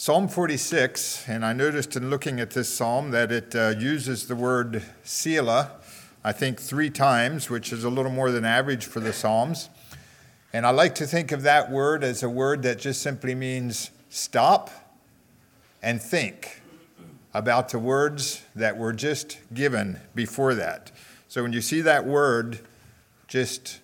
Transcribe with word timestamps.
Psalm 0.00 0.28
46, 0.28 1.28
and 1.28 1.44
I 1.44 1.52
noticed 1.52 1.96
in 1.96 2.08
looking 2.08 2.38
at 2.38 2.50
this 2.50 2.72
psalm 2.72 3.10
that 3.10 3.32
it 3.32 3.52
uh, 3.56 3.74
uses 3.76 4.28
the 4.28 4.36
word 4.36 4.80
Selah, 5.02 5.72
I 6.22 6.30
think 6.30 6.60
three 6.60 6.88
times, 6.88 7.50
which 7.50 7.72
is 7.72 7.82
a 7.82 7.90
little 7.90 8.12
more 8.12 8.30
than 8.30 8.44
average 8.44 8.86
for 8.86 9.00
the 9.00 9.12
Psalms. 9.12 9.68
And 10.52 10.64
I 10.64 10.70
like 10.70 10.94
to 10.94 11.04
think 11.04 11.32
of 11.32 11.42
that 11.42 11.72
word 11.72 12.04
as 12.04 12.22
a 12.22 12.28
word 12.28 12.62
that 12.62 12.78
just 12.78 13.02
simply 13.02 13.34
means 13.34 13.90
stop 14.08 14.70
and 15.82 16.00
think 16.00 16.62
about 17.34 17.70
the 17.70 17.80
words 17.80 18.42
that 18.54 18.78
were 18.78 18.92
just 18.92 19.38
given 19.52 19.98
before 20.14 20.54
that. 20.54 20.92
So 21.26 21.42
when 21.42 21.52
you 21.52 21.60
see 21.60 21.80
that 21.80 22.06
word, 22.06 22.60
just 23.26 23.80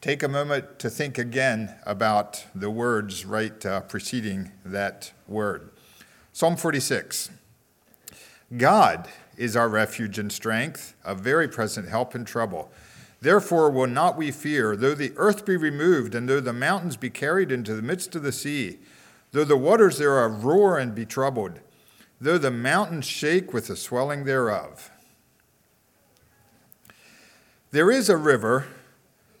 take 0.00 0.22
a 0.22 0.28
moment 0.28 0.78
to 0.78 0.88
think 0.88 1.18
again 1.18 1.74
about 1.84 2.44
the 2.54 2.70
words 2.70 3.26
right 3.26 3.64
uh, 3.66 3.80
preceding 3.80 4.52
that 4.64 5.12
word. 5.26 5.70
Psalm 6.32 6.56
46 6.56 7.30
God 8.56 9.08
is 9.36 9.56
our 9.56 9.68
refuge 9.68 10.18
and 10.18 10.32
strength, 10.32 10.94
a 11.04 11.14
very 11.14 11.48
present 11.48 11.88
help 11.88 12.14
in 12.14 12.24
trouble. 12.24 12.70
Therefore 13.20 13.70
will 13.70 13.88
not 13.88 14.16
we 14.16 14.30
fear, 14.30 14.76
though 14.76 14.94
the 14.94 15.12
earth 15.16 15.44
be 15.44 15.56
removed, 15.56 16.14
and 16.14 16.28
though 16.28 16.40
the 16.40 16.52
mountains 16.52 16.96
be 16.96 17.10
carried 17.10 17.50
into 17.50 17.74
the 17.74 17.82
midst 17.82 18.14
of 18.14 18.22
the 18.22 18.32
sea, 18.32 18.78
though 19.32 19.44
the 19.44 19.56
waters 19.56 19.98
thereof 19.98 20.44
roar 20.44 20.78
and 20.78 20.94
be 20.94 21.04
troubled, 21.04 21.58
though 22.20 22.38
the 22.38 22.50
mountains 22.52 23.04
shake 23.04 23.52
with 23.52 23.66
the 23.66 23.76
swelling 23.76 24.24
thereof. 24.24 24.90
There 27.72 27.90
is 27.90 28.08
a 28.08 28.16
river 28.16 28.66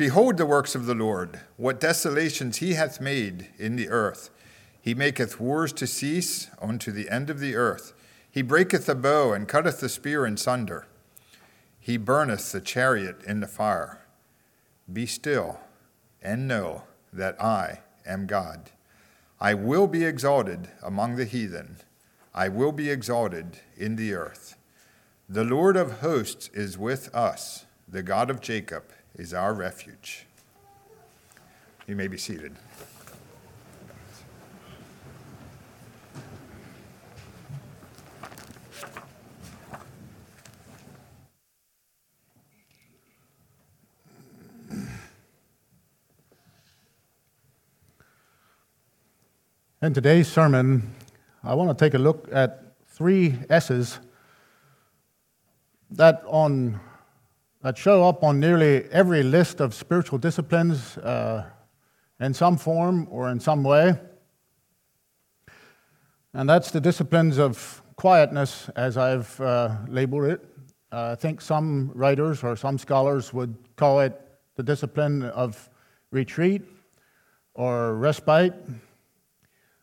Behold 0.00 0.38
the 0.38 0.46
works 0.46 0.74
of 0.74 0.86
the 0.86 0.94
Lord, 0.94 1.40
what 1.58 1.78
desolations 1.78 2.56
he 2.56 2.72
hath 2.72 3.02
made 3.02 3.48
in 3.58 3.76
the 3.76 3.90
earth. 3.90 4.30
He 4.80 4.94
maketh 4.94 5.38
wars 5.38 5.74
to 5.74 5.86
cease 5.86 6.48
unto 6.58 6.90
the 6.90 7.10
end 7.10 7.28
of 7.28 7.38
the 7.38 7.54
earth. 7.54 7.92
He 8.30 8.40
breaketh 8.40 8.86
the 8.86 8.94
bow 8.94 9.34
and 9.34 9.46
cutteth 9.46 9.80
the 9.80 9.90
spear 9.90 10.24
in 10.24 10.38
sunder. 10.38 10.86
He 11.78 11.98
burneth 11.98 12.50
the 12.50 12.62
chariot 12.62 13.22
in 13.26 13.40
the 13.40 13.46
fire. 13.46 14.00
Be 14.90 15.04
still 15.04 15.60
and 16.22 16.48
know 16.48 16.84
that 17.12 17.38
I 17.38 17.80
am 18.06 18.26
God. 18.26 18.70
I 19.38 19.52
will 19.52 19.86
be 19.86 20.06
exalted 20.06 20.70
among 20.82 21.16
the 21.16 21.26
heathen. 21.26 21.76
I 22.34 22.48
will 22.48 22.72
be 22.72 22.88
exalted 22.88 23.58
in 23.76 23.96
the 23.96 24.14
earth. 24.14 24.56
The 25.28 25.44
Lord 25.44 25.76
of 25.76 26.00
hosts 26.00 26.48
is 26.54 26.78
with 26.78 27.14
us, 27.14 27.66
the 27.86 28.02
God 28.02 28.30
of 28.30 28.40
Jacob 28.40 28.84
is 29.14 29.34
our 29.34 29.52
refuge. 29.54 30.26
You 31.86 31.96
may 31.96 32.08
be 32.08 32.16
seated. 32.16 32.56
In 49.82 49.94
today's 49.94 50.28
sermon, 50.28 50.94
I 51.42 51.54
want 51.54 51.76
to 51.76 51.84
take 51.84 51.94
a 51.94 51.98
look 51.98 52.28
at 52.30 52.76
three 52.86 53.38
S's 53.48 53.98
that 55.90 56.22
on 56.26 56.78
that 57.62 57.76
show 57.76 58.08
up 58.08 58.24
on 58.24 58.40
nearly 58.40 58.84
every 58.90 59.22
list 59.22 59.60
of 59.60 59.74
spiritual 59.74 60.18
disciplines 60.18 60.96
uh, 60.98 61.44
in 62.18 62.32
some 62.32 62.56
form 62.56 63.06
or 63.10 63.30
in 63.30 63.38
some 63.38 63.62
way. 63.62 63.98
And 66.32 66.48
that's 66.48 66.70
the 66.70 66.80
disciplines 66.80 67.38
of 67.38 67.82
quietness, 67.96 68.70
as 68.76 68.96
I've 68.96 69.38
uh, 69.40 69.76
labeled 69.88 70.24
it. 70.24 70.44
Uh, 70.90 71.10
I 71.12 71.14
think 71.16 71.40
some 71.40 71.90
writers 71.94 72.42
or 72.42 72.56
some 72.56 72.78
scholars 72.78 73.32
would 73.34 73.54
call 73.76 74.00
it 74.00 74.18
the 74.56 74.62
discipline 74.62 75.22
of 75.22 75.68
retreat 76.10 76.62
or 77.54 77.94
respite 77.94 78.54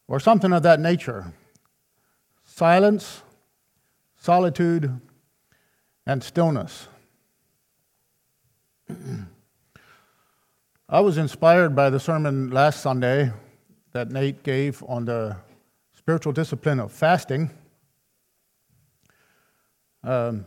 or 0.07 0.19
something 0.19 0.51
of 0.51 0.63
that 0.63 0.79
nature. 0.79 1.31
Silence, 2.43 3.21
solitude, 4.17 4.99
and 6.05 6.23
stillness. 6.23 6.87
I 10.89 10.99
was 11.01 11.17
inspired 11.17 11.75
by 11.75 11.89
the 11.89 11.99
sermon 11.99 12.49
last 12.51 12.81
Sunday 12.81 13.31
that 13.91 14.11
Nate 14.11 14.43
gave 14.43 14.83
on 14.87 15.05
the 15.05 15.37
spiritual 15.93 16.33
discipline 16.33 16.79
of 16.79 16.91
fasting. 16.91 17.49
Um, 20.03 20.45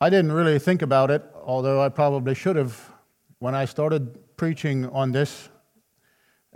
I 0.00 0.10
didn't 0.10 0.32
really 0.32 0.58
think 0.58 0.82
about 0.82 1.10
it, 1.10 1.22
although 1.44 1.80
I 1.82 1.90
probably 1.90 2.34
should 2.34 2.56
have 2.56 2.90
when 3.38 3.54
I 3.54 3.66
started 3.66 4.36
preaching 4.36 4.86
on 4.86 5.12
this 5.12 5.48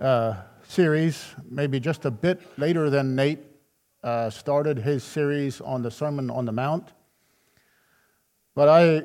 uh, 0.01 0.35
series, 0.67 1.35
maybe 1.49 1.79
just 1.79 2.05
a 2.05 2.11
bit 2.11 2.41
later 2.59 2.91
than 2.91 3.15
Nate 3.15 3.41
uh, 4.03 4.31
started 4.31 4.79
his 4.79 5.05
series 5.05 5.61
on 5.61 5.83
the 5.83 5.91
Sermon 5.91 6.31
on 6.31 6.45
the 6.45 6.53
Mount. 6.53 6.93
But 8.55 8.69
I 8.69 9.03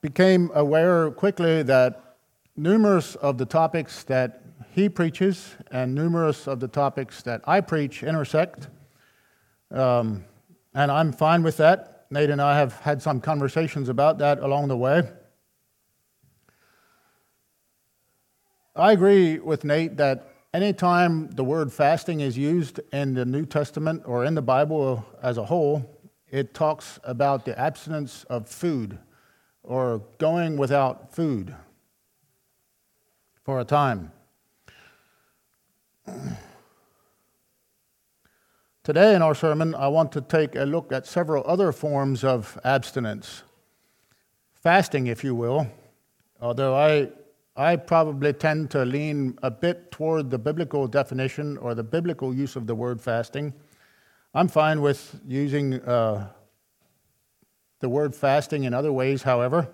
became 0.00 0.50
aware 0.54 1.10
quickly 1.10 1.62
that 1.62 2.16
numerous 2.56 3.14
of 3.16 3.38
the 3.38 3.46
topics 3.46 4.04
that 4.04 4.42
he 4.72 4.88
preaches 4.88 5.54
and 5.70 5.94
numerous 5.94 6.46
of 6.46 6.60
the 6.60 6.68
topics 6.68 7.22
that 7.22 7.42
I 7.46 7.60
preach 7.60 8.02
intersect. 8.02 8.68
Um, 9.70 10.24
and 10.74 10.90
I'm 10.90 11.12
fine 11.12 11.42
with 11.42 11.56
that. 11.58 12.06
Nate 12.10 12.30
and 12.30 12.42
I 12.42 12.58
have 12.58 12.74
had 12.80 13.00
some 13.00 13.20
conversations 13.20 13.88
about 13.88 14.18
that 14.18 14.38
along 14.40 14.68
the 14.68 14.76
way. 14.76 15.02
I 18.74 18.92
agree 18.92 19.38
with 19.38 19.64
Nate 19.64 19.96
that 19.98 20.32
anytime 20.54 21.30
the 21.30 21.44
word 21.44 21.72
fasting 21.72 22.20
is 22.20 22.36
used 22.36 22.80
in 22.92 23.14
the 23.14 23.24
New 23.24 23.44
Testament 23.46 24.02
or 24.06 24.24
in 24.24 24.34
the 24.34 24.42
Bible 24.42 25.04
as 25.22 25.36
a 25.36 25.44
whole, 25.44 25.91
it 26.32 26.54
talks 26.54 26.98
about 27.04 27.44
the 27.44 27.56
abstinence 27.58 28.24
of 28.24 28.48
food 28.48 28.98
or 29.62 30.02
going 30.18 30.56
without 30.56 31.14
food 31.14 31.54
for 33.44 33.60
a 33.60 33.64
time. 33.64 34.10
Today 38.82 39.14
in 39.14 39.22
our 39.22 39.34
sermon, 39.34 39.74
I 39.76 39.86
want 39.88 40.10
to 40.12 40.22
take 40.22 40.56
a 40.56 40.64
look 40.64 40.90
at 40.90 41.06
several 41.06 41.44
other 41.46 41.70
forms 41.70 42.24
of 42.24 42.58
abstinence, 42.64 43.42
fasting, 44.54 45.06
if 45.06 45.22
you 45.22 45.34
will, 45.36 45.68
although 46.40 46.74
I, 46.74 47.10
I 47.54 47.76
probably 47.76 48.32
tend 48.32 48.70
to 48.70 48.84
lean 48.84 49.38
a 49.42 49.50
bit 49.50 49.92
toward 49.92 50.30
the 50.30 50.38
biblical 50.38 50.88
definition 50.88 51.58
or 51.58 51.74
the 51.74 51.84
biblical 51.84 52.34
use 52.34 52.56
of 52.56 52.66
the 52.66 52.74
word 52.74 53.00
fasting. 53.00 53.52
I'm 54.34 54.48
fine 54.48 54.80
with 54.80 55.20
using 55.28 55.74
uh, 55.74 56.28
the 57.80 57.88
word 57.90 58.14
fasting 58.14 58.64
in 58.64 58.72
other 58.72 58.90
ways, 58.90 59.24
however. 59.24 59.68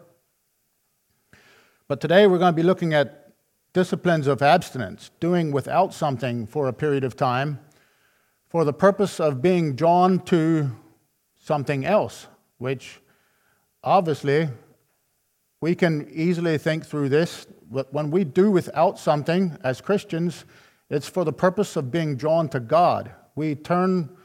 But 1.87 2.01
today 2.01 2.27
we're 2.27 2.39
going 2.39 2.53
to 2.53 2.57
be 2.57 2.65
looking 2.65 2.93
at 2.93 3.35
disciplines 3.73 4.27
of 4.27 4.43
abstinence, 4.43 5.13
doing 5.21 5.53
without 5.53 5.95
something 5.95 6.45
for 6.45 6.67
a 6.67 6.73
period 6.73 7.05
of 7.05 7.15
time 7.15 7.61
for 8.49 8.65
the 8.65 8.73
purpose 8.73 9.21
of 9.21 9.41
being 9.41 9.77
drawn 9.77 10.19
to 10.25 10.73
something 11.39 11.85
else, 11.85 12.27
which 12.57 13.01
obviously 13.85 14.49
we 15.61 15.77
can 15.77 16.09
easily 16.11 16.59
think 16.59 16.85
through 16.85 17.11
this. 17.11 17.47
But 17.71 17.93
when 17.93 18.11
we 18.11 18.25
do 18.25 18.51
without 18.51 18.99
something 18.99 19.57
as 19.63 19.81
Christians, 19.81 20.45
it's 20.91 21.07
for 21.07 21.25
the 21.25 21.33
purpose 21.33 21.77
of 21.77 21.93
being 21.93 22.17
drawn 22.17 22.49
to 22.49 22.59
God. 22.59 23.13
We 23.37 23.55
turn 23.55 24.17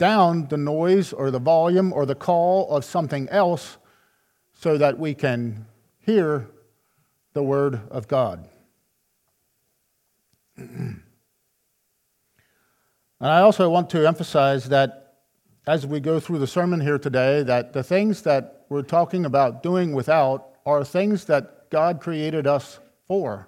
down 0.00 0.48
the 0.48 0.56
noise 0.56 1.12
or 1.12 1.30
the 1.30 1.38
volume 1.38 1.92
or 1.92 2.06
the 2.06 2.14
call 2.14 2.68
of 2.70 2.84
something 2.84 3.28
else 3.28 3.76
so 4.54 4.78
that 4.78 4.98
we 4.98 5.14
can 5.14 5.66
hear 6.00 6.48
the 7.34 7.42
Word 7.42 7.80
of 7.90 8.08
God. 8.08 8.48
And 13.22 13.30
I 13.30 13.40
also 13.40 13.68
want 13.68 13.90
to 13.90 14.08
emphasize 14.08 14.70
that 14.70 15.16
as 15.66 15.86
we 15.86 16.00
go 16.00 16.18
through 16.18 16.38
the 16.38 16.46
sermon 16.46 16.80
here 16.80 16.98
today, 16.98 17.42
that 17.42 17.74
the 17.74 17.82
things 17.82 18.22
that 18.22 18.64
we're 18.70 18.80
talking 18.80 19.26
about 19.26 19.62
doing 19.62 19.92
without 19.92 20.46
are 20.64 20.82
things 20.82 21.26
that 21.26 21.68
God 21.68 22.00
created 22.00 22.46
us 22.46 22.80
for. 23.06 23.46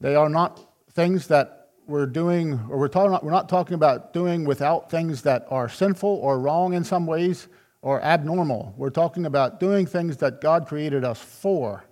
They 0.00 0.14
are 0.14 0.28
not 0.28 0.60
things 0.92 1.26
that 1.26 1.57
we're 1.88 2.06
doing, 2.06 2.60
or 2.68 2.78
we're, 2.78 2.88
talking, 2.88 3.18
we're 3.22 3.32
not 3.32 3.48
talking 3.48 3.74
about 3.74 4.12
doing 4.12 4.44
without 4.44 4.90
things 4.90 5.22
that 5.22 5.46
are 5.48 5.68
sinful 5.68 6.08
or 6.08 6.38
wrong 6.38 6.74
in 6.74 6.84
some 6.84 7.06
ways 7.06 7.48
or 7.80 8.02
abnormal. 8.02 8.74
We're 8.76 8.90
talking 8.90 9.24
about 9.24 9.58
doing 9.58 9.86
things 9.86 10.18
that 10.18 10.40
God 10.40 10.66
created 10.66 11.02
us 11.02 11.18
for. 11.18 11.84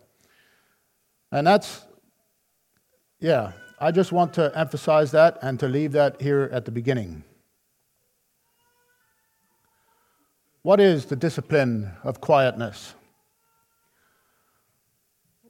And 1.32 1.46
that's, 1.46 1.86
yeah, 3.20 3.52
I 3.80 3.90
just 3.90 4.12
want 4.12 4.34
to 4.34 4.52
emphasize 4.54 5.10
that 5.12 5.38
and 5.42 5.58
to 5.60 5.68
leave 5.68 5.92
that 5.92 6.20
here 6.20 6.50
at 6.52 6.66
the 6.66 6.70
beginning. 6.70 7.24
What 10.62 10.80
is 10.80 11.06
the 11.06 11.16
discipline 11.16 11.92
of 12.02 12.20
quietness? 12.20 12.94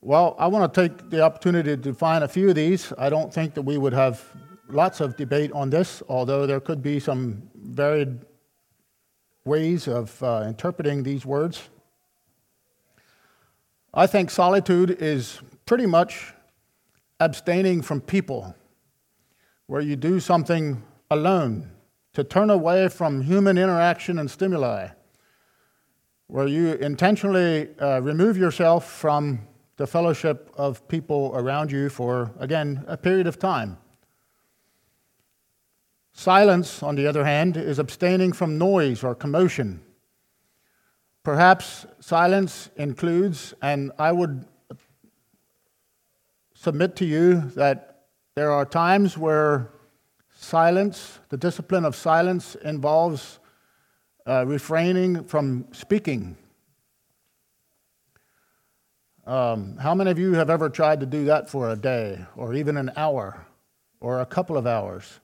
Well, 0.07 0.37
I 0.39 0.47
want 0.47 0.73
to 0.73 0.89
take 0.89 1.11
the 1.11 1.23
opportunity 1.23 1.71
to 1.71 1.77
define 1.77 2.23
a 2.23 2.29
few 2.29 2.51
of 2.51 2.55
these. 2.55 2.93
I 2.97 3.09
don't 3.11 3.35
think 3.35 3.55
that 3.55 3.63
we 3.63 3.77
would 3.77 3.93
have 3.93 4.25
lots 4.69 5.01
of 5.01 5.17
debate 5.17 5.51
on 5.51 5.69
this, 5.69 6.01
although 6.09 6.47
there 6.47 6.61
could 6.61 6.81
be 6.81 7.01
some 7.01 7.43
varied 7.57 8.21
ways 9.45 9.89
of 9.89 10.23
uh, 10.23 10.45
interpreting 10.47 11.03
these 11.03 11.27
words. 11.27 11.71
I 13.93 14.07
think 14.07 14.31
solitude 14.31 14.93
is 15.03 15.41
pretty 15.67 15.87
much 15.87 16.33
abstaining 17.19 17.83
from 17.83 18.01
people, 18.01 18.55
where 19.67 19.81
you 19.81 19.97
do 19.97 20.21
something 20.21 20.85
alone, 21.11 21.69
to 22.13 22.23
turn 22.23 22.51
away 22.51 22.87
from 22.87 23.23
human 23.23 23.59
interaction 23.59 24.21
and 24.21 24.31
stimuli, 24.31 24.87
where 26.29 26.47
you 26.47 26.75
intentionally 26.75 27.71
uh, 27.81 27.99
remove 27.99 28.37
yourself 28.37 28.89
from 28.89 29.41
the 29.77 29.87
fellowship 29.87 30.51
of 30.57 30.87
people 30.89 31.33
around 31.35 31.71
you 31.71 31.89
for, 31.89 32.33
again, 32.39 32.85
a 32.87 32.97
period 32.97 33.27
of 33.27 33.39
time. 33.39 33.79
Silence, 36.13 36.83
on 36.83 36.97
the 36.97 37.07
other 37.07 37.25
hand, 37.25 37.57
is 37.59 37.79
abstaining 37.79 38.33
from 38.33 38.57
noise 38.57 39.05
or 39.05 39.15
commotion. 39.15 39.83
Perhaps 41.23 41.87
silence 42.01 42.71
includes, 42.77 43.53
and 43.61 43.93
I 43.99 44.13
would 44.13 44.47
submit 46.55 46.97
to 46.97 47.05
you 47.05 47.41
that 47.55 48.07
there 48.35 48.51
are 48.51 48.65
times 48.65 49.19
where 49.19 49.71
silence, 50.31 51.19
the 51.29 51.37
discipline 51.37 51.85
of 51.85 51.95
silence, 51.95 52.55
involves 52.57 53.41
uh, 54.27 54.47
refraining 54.47 55.25
from 55.25 55.67
speaking. 55.73 56.37
Um, 59.27 59.77
how 59.79 59.93
many 59.93 60.13
of 60.13 60.21
you 60.21 60.35
have 60.35 60.51
ever 60.51 60.71
tried 60.71 61.01
to 61.01 61.07
do 61.07 61.25
that 61.25 61.51
for 61.51 61.71
a 61.71 61.77
day, 61.77 62.25
or 62.37 62.55
even 62.55 62.77
an 62.77 62.93
hour, 62.97 63.45
or 63.99 64.21
a 64.21 64.27
couple 64.27 64.57
of 64.57 64.69
hours? 64.69 65.19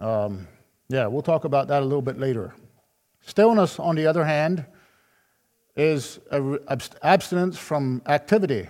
Um, 0.00 0.48
yeah, 0.88 1.06
we'll 1.06 1.22
talk 1.22 1.44
about 1.44 1.68
that 1.68 1.82
a 1.82 1.84
little 1.84 2.02
bit 2.02 2.18
later. 2.18 2.52
Stillness, 3.20 3.78
on 3.78 3.94
the 3.94 4.06
other 4.06 4.24
hand, 4.24 4.66
is 5.76 6.18
abstinence 7.00 7.56
from 7.56 8.02
activity, 8.06 8.68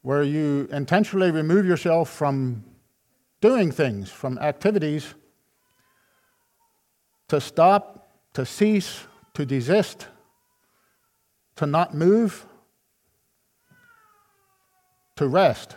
where 0.00 0.22
you 0.22 0.66
intentionally 0.72 1.30
remove 1.30 1.66
yourself 1.66 2.08
from 2.08 2.64
doing 3.42 3.70
things, 3.70 4.08
from 4.08 4.38
activities, 4.38 5.14
to 7.28 7.38
stop, 7.38 8.08
to 8.32 8.46
cease, 8.46 9.06
to 9.34 9.44
desist, 9.44 10.06
to 11.56 11.66
not 11.66 11.94
move, 11.94 12.46
to 15.16 15.26
rest, 15.26 15.76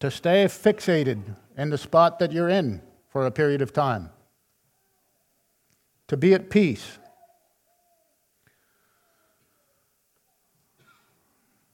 to 0.00 0.10
stay 0.10 0.44
fixated 0.44 1.22
in 1.56 1.70
the 1.70 1.78
spot 1.78 2.18
that 2.18 2.32
you're 2.32 2.48
in 2.48 2.82
for 3.08 3.26
a 3.26 3.30
period 3.30 3.62
of 3.62 3.72
time, 3.72 4.10
to 6.08 6.16
be 6.16 6.34
at 6.34 6.50
peace. 6.50 6.98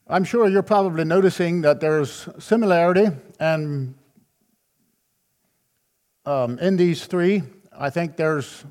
I'm 0.07 0.25
sure 0.25 0.49
you're 0.49 0.63
probably 0.63 1.05
noticing 1.05 1.61
that 1.63 1.81
there's 1.81 2.29
similarity 2.39 3.11
and 3.39 3.95
um, 6.27 6.59
in 6.59 6.77
these 6.77 7.07
three. 7.07 7.43
I 7.73 7.91
think 7.91 8.17
there's 8.17 8.65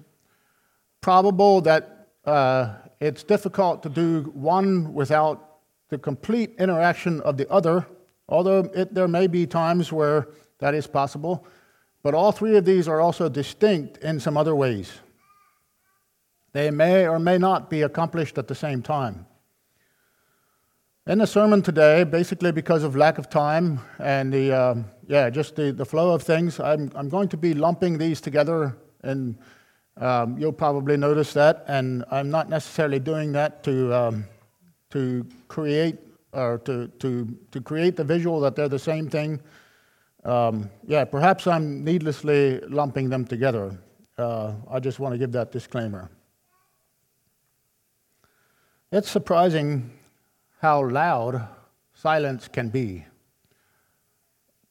probable 1.02 1.62
that 1.62 2.10
uh, 2.26 2.74
it's 3.00 3.24
difficult 3.24 3.84
to 3.84 3.90
do 3.90 4.32
one 4.34 4.94
without 4.94 5.49
the 5.90 5.98
complete 5.98 6.56
interaction 6.60 7.22
of 7.22 7.38
the 7.38 7.50
other, 7.52 7.86
although 8.28 8.70
it, 8.76 8.94
there 8.94 9.08
may 9.08 9.28
be 9.28 9.46
times 9.46 9.92
where 9.92 10.28
that 10.60 10.74
is 10.74 10.88
possible. 10.88 11.46
But 12.04 12.14
all 12.14 12.32
three 12.32 12.56
of 12.56 12.66
these 12.66 12.88
are 12.88 13.02
also 13.02 13.28
distinct 13.28 13.98
in 13.98 14.20
some 14.20 14.38
other 14.38 14.56
ways. 14.56 14.94
They 16.54 16.72
may 16.72 17.08
or 17.08 17.20
may 17.20 17.38
not 17.38 17.70
be 17.70 17.82
accomplished 17.82 18.38
at 18.38 18.48
the 18.48 18.56
same 18.56 18.82
time. 18.82 19.26
In 21.08 21.18
the 21.18 21.28
sermon 21.28 21.62
today, 21.62 22.04
basically 22.04 22.52
because 22.52 22.84
of 22.84 22.96
lack 22.96 23.18
of 23.18 23.30
time 23.30 23.80
and 23.98 24.32
the, 24.32 24.52
uh, 24.52 24.76
yeah, 25.08 25.30
just 25.30 25.56
the, 25.56 25.72
the 25.72 25.86
flow 25.86 26.12
of 26.12 26.22
things, 26.22 26.60
I'm, 26.60 26.92
I'm 26.96 27.10
going 27.10 27.30
to 27.30 27.38
be 27.38 27.54
lumping 27.54 27.98
these 27.98 28.22
together, 28.22 28.78
and 29.02 29.38
um, 29.98 30.38
you'll 30.38 30.54
probably 30.54 30.98
notice 30.98 31.34
that. 31.34 31.66
And 31.68 32.06
I'm 32.12 32.30
not 32.30 32.48
necessarily 32.50 33.00
doing 33.00 33.32
that 33.32 33.64
to, 33.64 33.94
um, 33.94 34.26
to 34.92 35.26
create 35.48 35.98
or 36.32 36.60
to, 36.60 36.88
to, 37.00 37.38
to 37.52 37.62
create 37.62 37.96
the 37.96 38.04
visual 38.04 38.40
that 38.42 38.56
they're 38.56 38.70
the 38.70 38.80
same 38.80 39.10
thing. 39.10 39.40
Um, 40.24 40.70
yeah, 40.86 41.06
perhaps 41.06 41.48
I'm 41.48 41.84
needlessly 41.84 42.60
lumping 42.62 43.10
them 43.10 43.26
together. 43.26 43.80
Uh, 44.18 44.54
I 44.70 44.80
just 44.80 45.00
want 45.00 45.14
to 45.14 45.18
give 45.18 45.32
that 45.32 45.52
disclaimer. 45.52 46.10
It's 48.92 49.10
surprising 49.10 49.92
how 50.60 50.88
loud 50.88 51.48
silence 51.94 52.48
can 52.48 52.70
be. 52.70 53.06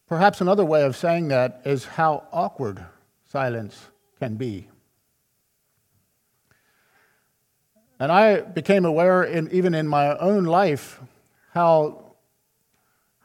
Perhaps 0.06 0.40
another 0.40 0.64
way 0.64 0.82
of 0.82 0.96
saying 0.96 1.28
that 1.28 1.62
is 1.64 1.84
how 1.84 2.24
awkward 2.32 2.84
silence 3.24 3.88
can 4.18 4.36
be. 4.36 4.68
And 8.00 8.12
I 8.12 8.40
became 8.40 8.84
aware, 8.84 9.24
in, 9.24 9.50
even 9.50 9.74
in 9.74 9.88
my 9.88 10.16
own 10.18 10.44
life, 10.44 11.00
how, 11.52 12.14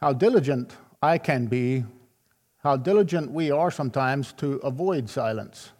how 0.00 0.12
diligent 0.12 0.76
I 1.02 1.18
can 1.18 1.46
be 1.46 1.84
how 2.64 2.78
diligent 2.78 3.30
we 3.30 3.50
are 3.50 3.70
sometimes 3.70 4.32
to 4.32 4.54
avoid 4.64 5.08
silence. 5.10 5.70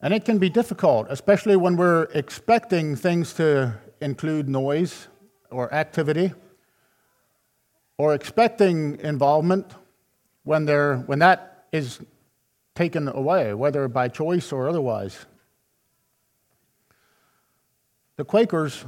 And 0.00 0.14
it 0.14 0.24
can 0.24 0.38
be 0.38 0.48
difficult, 0.48 1.08
especially 1.10 1.56
when 1.56 1.76
we're 1.76 2.04
expecting 2.14 2.94
things 2.94 3.32
to 3.34 3.74
include 4.00 4.48
noise 4.48 5.08
or 5.50 5.72
activity, 5.74 6.32
or 7.98 8.14
expecting 8.14 9.00
involvement 9.00 9.74
when, 10.44 10.68
when 11.06 11.18
that 11.18 11.64
is 11.72 11.98
taken 12.76 13.08
away, 13.08 13.52
whether 13.54 13.88
by 13.88 14.06
choice 14.06 14.52
or 14.52 14.68
otherwise. 14.68 15.26
The 18.16 18.24
Quakers 18.24 18.84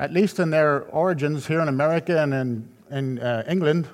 at 0.00 0.14
least 0.14 0.38
in 0.38 0.48
their 0.48 0.84
origins 0.84 1.46
here 1.46 1.60
in 1.60 1.68
America 1.68 2.22
and 2.22 2.32
in, 2.32 2.68
in 2.90 3.18
uh, 3.18 3.44
England, 3.46 3.86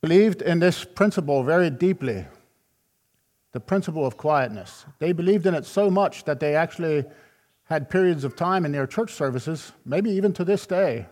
believed 0.00 0.40
in 0.40 0.60
this 0.60 0.82
principle 0.82 1.44
very 1.44 1.68
deeply 1.68 2.24
the 3.52 3.60
principle 3.60 4.06
of 4.06 4.16
quietness. 4.16 4.86
They 4.98 5.12
believed 5.12 5.44
in 5.44 5.54
it 5.54 5.66
so 5.66 5.90
much 5.90 6.24
that 6.24 6.40
they 6.40 6.56
actually 6.56 7.04
had 7.64 7.90
periods 7.90 8.24
of 8.24 8.34
time 8.34 8.64
in 8.64 8.72
their 8.72 8.86
church 8.86 9.12
services, 9.12 9.72
maybe 9.84 10.10
even 10.10 10.32
to 10.32 10.44
this 10.44 10.66
day, 10.66 11.04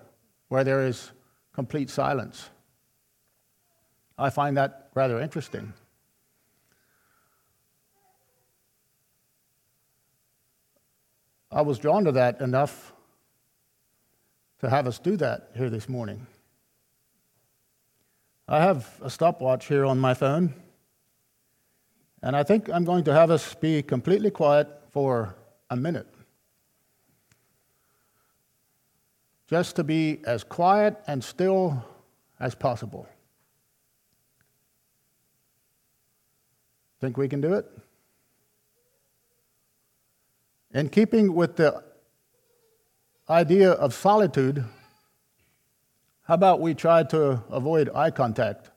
where 0.48 0.64
there 0.64 0.86
is 0.86 1.12
complete 1.52 1.90
silence. 1.90 2.48
I 4.20 4.30
find 4.30 4.56
that 4.56 4.90
rather 4.94 5.20
interesting. 5.20 5.72
I 11.50 11.62
was 11.62 11.78
drawn 11.78 12.04
to 12.04 12.12
that 12.12 12.40
enough 12.40 12.92
to 14.60 14.70
have 14.70 14.86
us 14.86 14.98
do 14.98 15.16
that 15.16 15.50
here 15.56 15.70
this 15.70 15.88
morning. 15.88 16.26
I 18.46 18.60
have 18.60 18.88
a 19.02 19.10
stopwatch 19.10 19.66
here 19.66 19.84
on 19.84 19.98
my 19.98 20.14
phone, 20.14 20.54
and 22.22 22.36
I 22.36 22.42
think 22.42 22.68
I'm 22.68 22.84
going 22.84 23.04
to 23.04 23.12
have 23.12 23.30
us 23.30 23.54
be 23.54 23.82
completely 23.82 24.30
quiet 24.30 24.68
for 24.92 25.34
a 25.70 25.76
minute. 25.76 26.06
just 29.50 29.74
to 29.74 29.82
be 29.82 30.20
as 30.26 30.44
quiet 30.44 30.96
and 31.08 31.24
still 31.24 31.84
as 32.38 32.54
possible. 32.54 33.08
Think 37.00 37.16
we 37.16 37.28
can 37.28 37.40
do 37.40 37.54
it? 37.54 37.66
In 40.72 40.88
keeping 40.88 41.34
with 41.34 41.56
the 41.56 41.82
idea 43.28 43.72
of 43.72 43.94
solitude, 43.94 44.64
how 46.24 46.34
about 46.34 46.60
we 46.60 46.74
try 46.74 47.02
to 47.04 47.42
avoid 47.50 47.90
eye 47.94 48.10
contact 48.10 48.70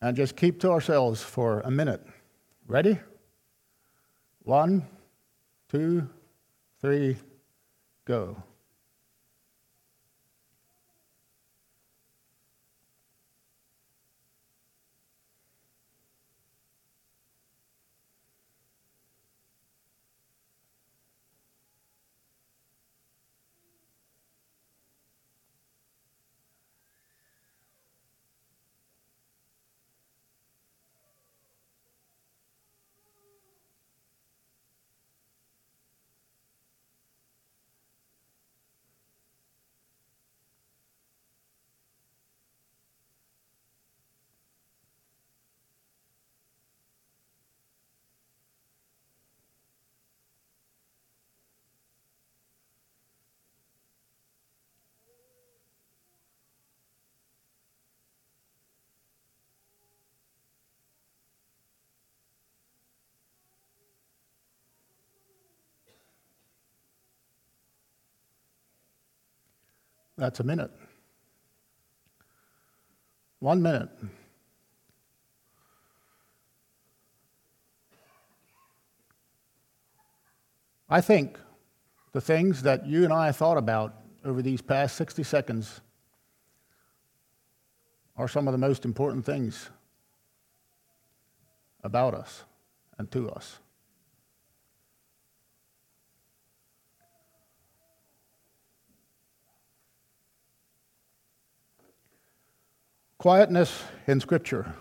and 0.00 0.16
just 0.16 0.34
keep 0.34 0.60
to 0.60 0.70
ourselves 0.70 1.22
for 1.22 1.60
a 1.60 1.70
minute? 1.70 2.04
Ready? 2.66 2.98
One, 4.42 4.86
two, 5.68 6.08
three, 6.80 7.18
go. 8.04 8.42
That's 70.16 70.40
a 70.40 70.44
minute. 70.44 70.70
One 73.40 73.60
minute. 73.60 73.90
I 80.88 81.00
think 81.00 81.38
the 82.12 82.20
things 82.20 82.62
that 82.62 82.86
you 82.86 83.04
and 83.04 83.12
I 83.12 83.32
thought 83.32 83.56
about 83.56 83.94
over 84.24 84.40
these 84.40 84.62
past 84.62 84.96
60 84.96 85.22
seconds 85.24 85.80
are 88.16 88.28
some 88.28 88.46
of 88.46 88.52
the 88.52 88.58
most 88.58 88.84
important 88.84 89.26
things 89.26 89.70
about 91.82 92.14
us 92.14 92.44
and 92.98 93.10
to 93.10 93.28
us. 93.30 93.58
Quietness 103.24 103.82
in 104.06 104.20
Scripture. 104.20 104.74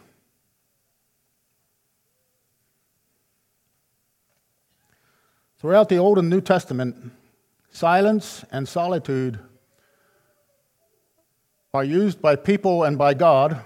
Throughout 5.60 5.88
the 5.88 5.96
Old 5.96 6.18
and 6.18 6.30
New 6.30 6.42
Testament, 6.42 7.14
silence 7.72 8.44
and 8.52 8.68
solitude 8.68 9.40
are 11.74 11.86
used 11.86 12.22
by 12.22 12.36
people 12.36 12.84
and 12.84 12.98
by 12.98 13.14
God 13.14 13.62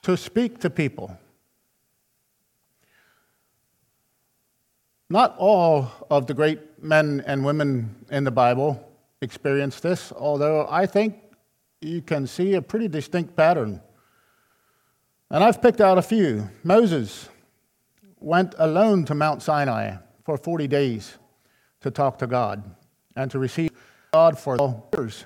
to 0.00 0.16
speak 0.16 0.60
to 0.60 0.70
people. 0.70 1.18
Not 5.10 5.36
all 5.36 5.90
of 6.10 6.26
the 6.26 6.32
great 6.32 6.82
men 6.82 7.22
and 7.26 7.44
women 7.44 7.96
in 8.10 8.24
the 8.24 8.30
Bible 8.30 8.91
experienced 9.22 9.82
this, 9.82 10.12
although 10.12 10.66
I 10.68 10.84
think 10.84 11.16
you 11.80 12.02
can 12.02 12.26
see 12.26 12.54
a 12.54 12.62
pretty 12.62 12.88
distinct 12.88 13.36
pattern. 13.36 13.80
And 15.30 15.42
I've 15.42 15.62
picked 15.62 15.80
out 15.80 15.96
a 15.96 16.02
few. 16.02 16.50
Moses 16.62 17.28
went 18.20 18.54
alone 18.58 19.04
to 19.06 19.14
Mount 19.14 19.42
Sinai 19.42 19.96
for 20.24 20.36
40 20.36 20.68
days 20.68 21.16
to 21.80 21.90
talk 21.90 22.18
to 22.18 22.26
God 22.26 22.62
and 23.16 23.30
to 23.30 23.38
receive 23.38 23.70
God 24.12 24.38
for 24.38 24.84
years. 24.92 25.24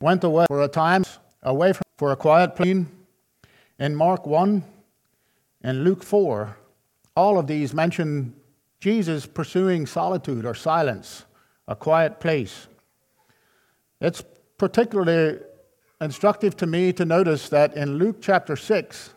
Went 0.00 0.24
away 0.24 0.46
for 0.48 0.62
a 0.62 0.68
time, 0.68 1.04
away 1.42 1.72
from, 1.72 1.82
for 1.96 2.12
a 2.12 2.16
quiet 2.16 2.56
place 2.56 2.84
in 3.78 3.94
Mark 3.94 4.26
1 4.26 4.64
and 5.62 5.84
Luke 5.84 6.02
4. 6.02 6.56
All 7.16 7.38
of 7.38 7.46
these 7.46 7.72
mention 7.72 8.34
Jesus 8.80 9.24
pursuing 9.26 9.86
solitude 9.86 10.44
or 10.44 10.54
silence, 10.54 11.24
a 11.68 11.76
quiet 11.76 12.20
place. 12.20 12.66
It's 14.00 14.22
particularly 14.58 15.40
instructive 16.00 16.56
to 16.58 16.66
me 16.66 16.92
to 16.92 17.04
notice 17.04 17.48
that 17.48 17.76
in 17.76 17.98
Luke 17.98 18.16
chapter 18.20 18.56
6, 18.56 19.14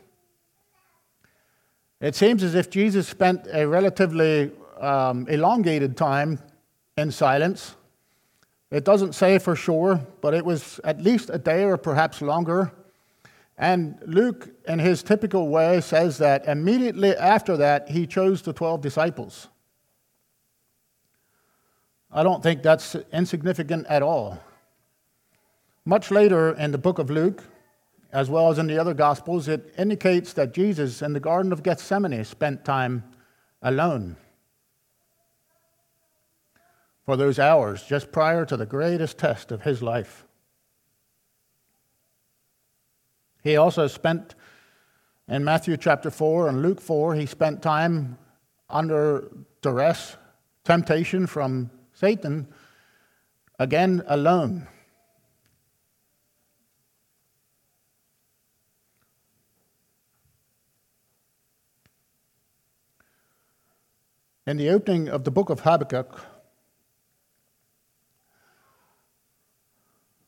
it 1.99 2.15
seems 2.15 2.43
as 2.43 2.53
if 2.55 2.69
Jesus 2.69 3.07
spent 3.07 3.47
a 3.51 3.67
relatively 3.67 4.51
um, 4.79 5.27
elongated 5.27 5.97
time 5.97 6.39
in 6.95 7.11
silence. 7.11 7.75
It 8.69 8.83
doesn't 8.83 9.13
say 9.13 9.39
for 9.39 9.55
sure, 9.55 10.05
but 10.21 10.33
it 10.33 10.45
was 10.45 10.79
at 10.83 11.01
least 11.01 11.29
a 11.31 11.39
day 11.39 11.63
or 11.63 11.77
perhaps 11.77 12.21
longer. 12.21 12.71
And 13.57 13.97
Luke, 14.05 14.49
in 14.67 14.77
his 14.77 15.01
typical 15.01 15.49
way, 15.49 15.81
says 15.81 16.19
that 16.19 16.47
immediately 16.47 17.15
after 17.15 17.57
that, 17.57 17.89
he 17.89 18.05
chose 18.05 18.43
the 18.43 18.53
12 18.53 18.81
disciples. 18.81 19.47
I 22.11 22.21
don't 22.23 22.43
think 22.43 22.61
that's 22.61 22.95
insignificant 23.11 23.87
at 23.87 24.03
all. 24.03 24.39
Much 25.87 26.11
later 26.11 26.51
in 26.51 26.71
the 26.71 26.77
book 26.77 26.99
of 26.99 27.09
Luke, 27.09 27.41
as 28.11 28.29
well 28.29 28.49
as 28.49 28.59
in 28.59 28.67
the 28.67 28.77
other 28.77 28.93
Gospels, 28.93 29.47
it 29.47 29.73
indicates 29.77 30.33
that 30.33 30.53
Jesus 30.53 31.01
in 31.01 31.13
the 31.13 31.19
Garden 31.21 31.53
of 31.53 31.63
Gethsemane 31.63 32.25
spent 32.25 32.65
time 32.65 33.05
alone 33.61 34.17
for 37.05 37.15
those 37.15 37.39
hours 37.39 37.83
just 37.83 38.11
prior 38.11 38.45
to 38.45 38.57
the 38.57 38.65
greatest 38.65 39.17
test 39.17 39.49
of 39.49 39.61
his 39.61 39.81
life. 39.81 40.25
He 43.41 43.55
also 43.55 43.87
spent 43.87 44.35
in 45.29 45.45
Matthew 45.45 45.77
chapter 45.77 46.11
4 46.11 46.49
and 46.49 46.61
Luke 46.61 46.81
4, 46.81 47.15
he 47.15 47.25
spent 47.25 47.61
time 47.61 48.17
under 48.69 49.31
duress, 49.61 50.17
temptation 50.65 51.27
from 51.27 51.71
Satan, 51.93 52.45
again 53.57 54.03
alone. 54.07 54.67
In 64.47 64.55
the 64.55 64.69
opening 64.69 65.09
of 65.09 65.25
the 65.25 65.31
book 65.31 65.49
of 65.49 65.59
Habakkuk, 65.59 66.21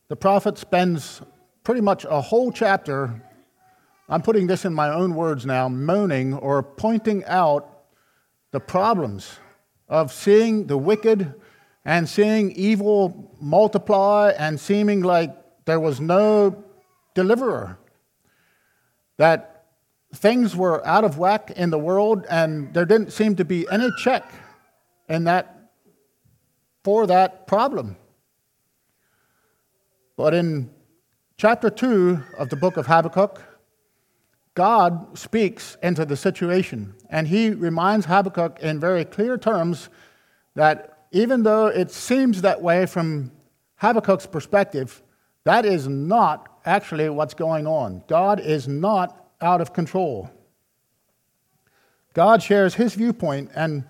the 0.09 0.17
prophet 0.17 0.57
spends 0.57 1.21
pretty 1.63 1.79
much 1.79 2.03
a 2.03 2.19
whole 2.19 2.51
chapter, 2.51 3.23
I'm 4.09 4.21
putting 4.21 4.47
this 4.47 4.65
in 4.65 4.73
my 4.73 4.89
own 4.89 5.15
words 5.15 5.45
now, 5.45 5.69
moaning 5.69 6.33
or 6.33 6.61
pointing 6.61 7.23
out 7.23 7.85
the 8.51 8.59
problems 8.59 9.39
of 9.87 10.11
seeing 10.11 10.67
the 10.67 10.77
wicked 10.77 11.33
and 11.85 12.09
seeing 12.09 12.51
evil 12.51 13.37
multiply 13.39 14.33
and 14.37 14.59
seeming 14.59 15.01
like 15.01 15.33
there 15.63 15.79
was 15.79 16.01
no 16.01 16.61
deliverer. 17.15 17.79
That 19.15 19.48
things 20.13 20.55
were 20.55 20.85
out 20.85 21.03
of 21.03 21.17
whack 21.17 21.51
in 21.51 21.69
the 21.69 21.79
world, 21.79 22.25
and 22.29 22.73
there 22.73 22.85
didn't 22.85 23.11
seem 23.11 23.35
to 23.35 23.45
be 23.45 23.67
any 23.71 23.89
check 24.03 24.31
in 25.07 25.25
that 25.25 25.71
for 26.83 27.07
that 27.07 27.47
problem. 27.47 27.95
But 30.15 30.33
in 30.33 30.69
chapter 31.37 31.69
2 31.69 32.19
of 32.37 32.49
the 32.49 32.55
book 32.55 32.77
of 32.77 32.87
Habakkuk, 32.87 33.41
God 34.55 35.17
speaks 35.17 35.77
into 35.81 36.05
the 36.05 36.17
situation, 36.17 36.95
and 37.09 37.27
he 37.27 37.51
reminds 37.51 38.05
Habakkuk 38.05 38.59
in 38.59 38.79
very 38.79 39.05
clear 39.05 39.37
terms 39.37 39.89
that 40.55 41.07
even 41.11 41.43
though 41.43 41.67
it 41.67 41.91
seems 41.91 42.41
that 42.41 42.61
way 42.61 42.85
from 42.85 43.31
Habakkuk's 43.77 44.25
perspective, 44.25 45.01
that 45.45 45.65
is 45.65 45.87
not 45.87 46.47
actually 46.65 47.09
what's 47.09 47.33
going 47.33 47.65
on. 47.65 48.03
God 48.07 48.39
is 48.39 48.67
not 48.67 49.18
out 49.41 49.61
of 49.61 49.73
control. 49.73 50.29
God 52.13 52.41
shares 52.43 52.75
his 52.75 52.95
viewpoint, 52.95 53.51
and 53.55 53.85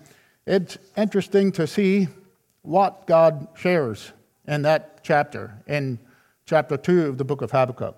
it's 0.46 0.78
interesting 0.96 1.52
to 1.52 1.66
see 1.66 2.08
what 2.62 3.06
God 3.06 3.48
shares 3.56 4.12
in 4.46 4.62
that 4.62 5.02
chapter, 5.02 5.62
in 5.66 5.98
chapter 6.44 6.76
2 6.76 7.06
of 7.06 7.18
the 7.18 7.24
book 7.24 7.42
of 7.42 7.50
Habakkuk. 7.50 7.96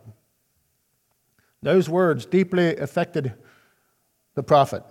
Those 1.62 1.88
words 1.88 2.26
deeply 2.26 2.76
affected 2.76 3.35
the 4.35 4.42
prophet 4.42 4.82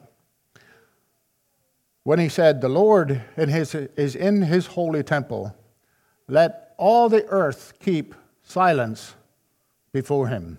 when 2.04 2.20
he 2.20 2.30
said, 2.30 2.62
The 2.62 2.70
Lord 2.70 3.22
in 3.38 3.50
his, 3.50 3.76
is 3.76 4.16
in 4.16 4.42
his 4.44 4.68
holy 4.68 5.04
temple. 5.04 5.56
Let 6.28 6.74
all 6.78 7.10
the 7.10 7.26
earth 7.28 7.74
keep 7.80 8.16
silence 8.44 9.16
before 9.92 10.28
him. 10.28 10.58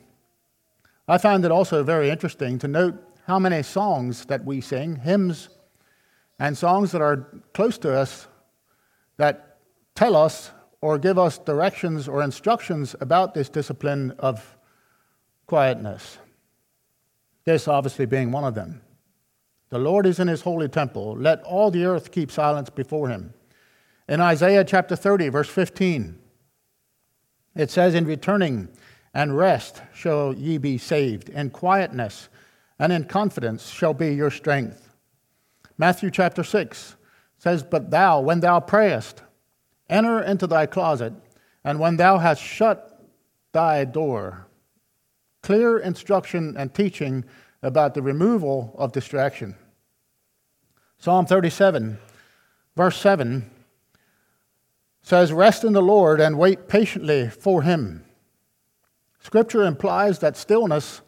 I 1.08 1.18
find 1.18 1.44
it 1.44 1.50
also 1.50 1.82
very 1.82 2.10
interesting 2.10 2.58
to 2.60 2.68
note 2.68 2.94
how 3.26 3.38
many 3.38 3.62
songs 3.62 4.24
that 4.26 4.44
we 4.44 4.60
sing, 4.60 4.96
hymns, 4.96 5.48
and 6.38 6.56
songs 6.56 6.92
that 6.92 7.02
are 7.02 7.40
close 7.54 7.78
to 7.78 7.92
us 7.92 8.26
that 9.16 9.58
tell 9.94 10.16
us 10.16 10.50
or 10.80 10.98
give 10.98 11.18
us 11.18 11.38
directions 11.38 12.08
or 12.08 12.22
instructions 12.22 12.96
about 13.00 13.34
this 13.34 13.48
discipline 13.48 14.12
of 14.18 14.56
quietness. 15.46 16.18
This 17.44 17.68
obviously 17.68 18.06
being 18.06 18.32
one 18.32 18.44
of 18.44 18.54
them. 18.54 18.82
The 19.70 19.78
Lord 19.78 20.06
is 20.06 20.18
in 20.18 20.28
his 20.28 20.42
holy 20.42 20.68
temple. 20.68 21.16
Let 21.16 21.42
all 21.44 21.70
the 21.70 21.84
earth 21.84 22.12
keep 22.12 22.30
silence 22.30 22.70
before 22.70 23.08
him. 23.08 23.32
In 24.08 24.20
Isaiah 24.20 24.64
chapter 24.64 24.96
30, 24.96 25.28
verse 25.28 25.48
15, 25.48 26.18
it 27.54 27.70
says, 27.70 27.94
In 27.94 28.04
returning 28.04 28.68
and 29.14 29.36
rest 29.36 29.82
shall 29.94 30.34
ye 30.34 30.58
be 30.58 30.78
saved, 30.78 31.28
in 31.28 31.50
quietness 31.50 32.28
and 32.78 32.92
in 32.92 33.04
confidence 33.04 33.68
shall 33.70 33.94
be 33.94 34.14
your 34.14 34.30
strength. 34.30 34.88
Matthew 35.78 36.10
chapter 36.10 36.42
6 36.42 36.96
says, 37.38 37.62
But 37.62 37.90
thou, 37.90 38.20
when 38.20 38.40
thou 38.40 38.60
prayest, 38.60 39.22
enter 39.88 40.20
into 40.20 40.46
thy 40.46 40.66
closet, 40.66 41.12
and 41.64 41.78
when 41.78 41.96
thou 41.96 42.18
hast 42.18 42.42
shut 42.42 43.00
thy 43.52 43.84
door, 43.84 44.46
clear 45.42 45.78
instruction 45.78 46.56
and 46.56 46.74
teaching 46.74 47.24
about 47.62 47.94
the 47.94 48.02
removal 48.02 48.74
of 48.78 48.92
distraction. 48.92 49.54
Psalm 50.98 51.26
37, 51.26 51.98
verse 52.76 52.96
7 52.96 53.50
says, 55.02 55.32
Rest 55.32 55.64
in 55.64 55.72
the 55.72 55.82
Lord 55.82 56.20
and 56.20 56.38
wait 56.38 56.68
patiently 56.68 57.28
for 57.28 57.62
him. 57.62 58.04
Scripture 59.22 59.64
implies 59.64 60.18
that 60.18 60.36
stillness 60.36 61.00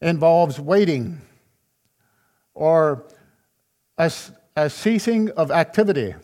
involves 0.00 0.60
waiting 0.60 1.20
or 2.54 3.04
a, 3.96 4.12
a 4.54 4.68
ceasing 4.68 5.30
of 5.30 5.50
activity. 5.50 6.14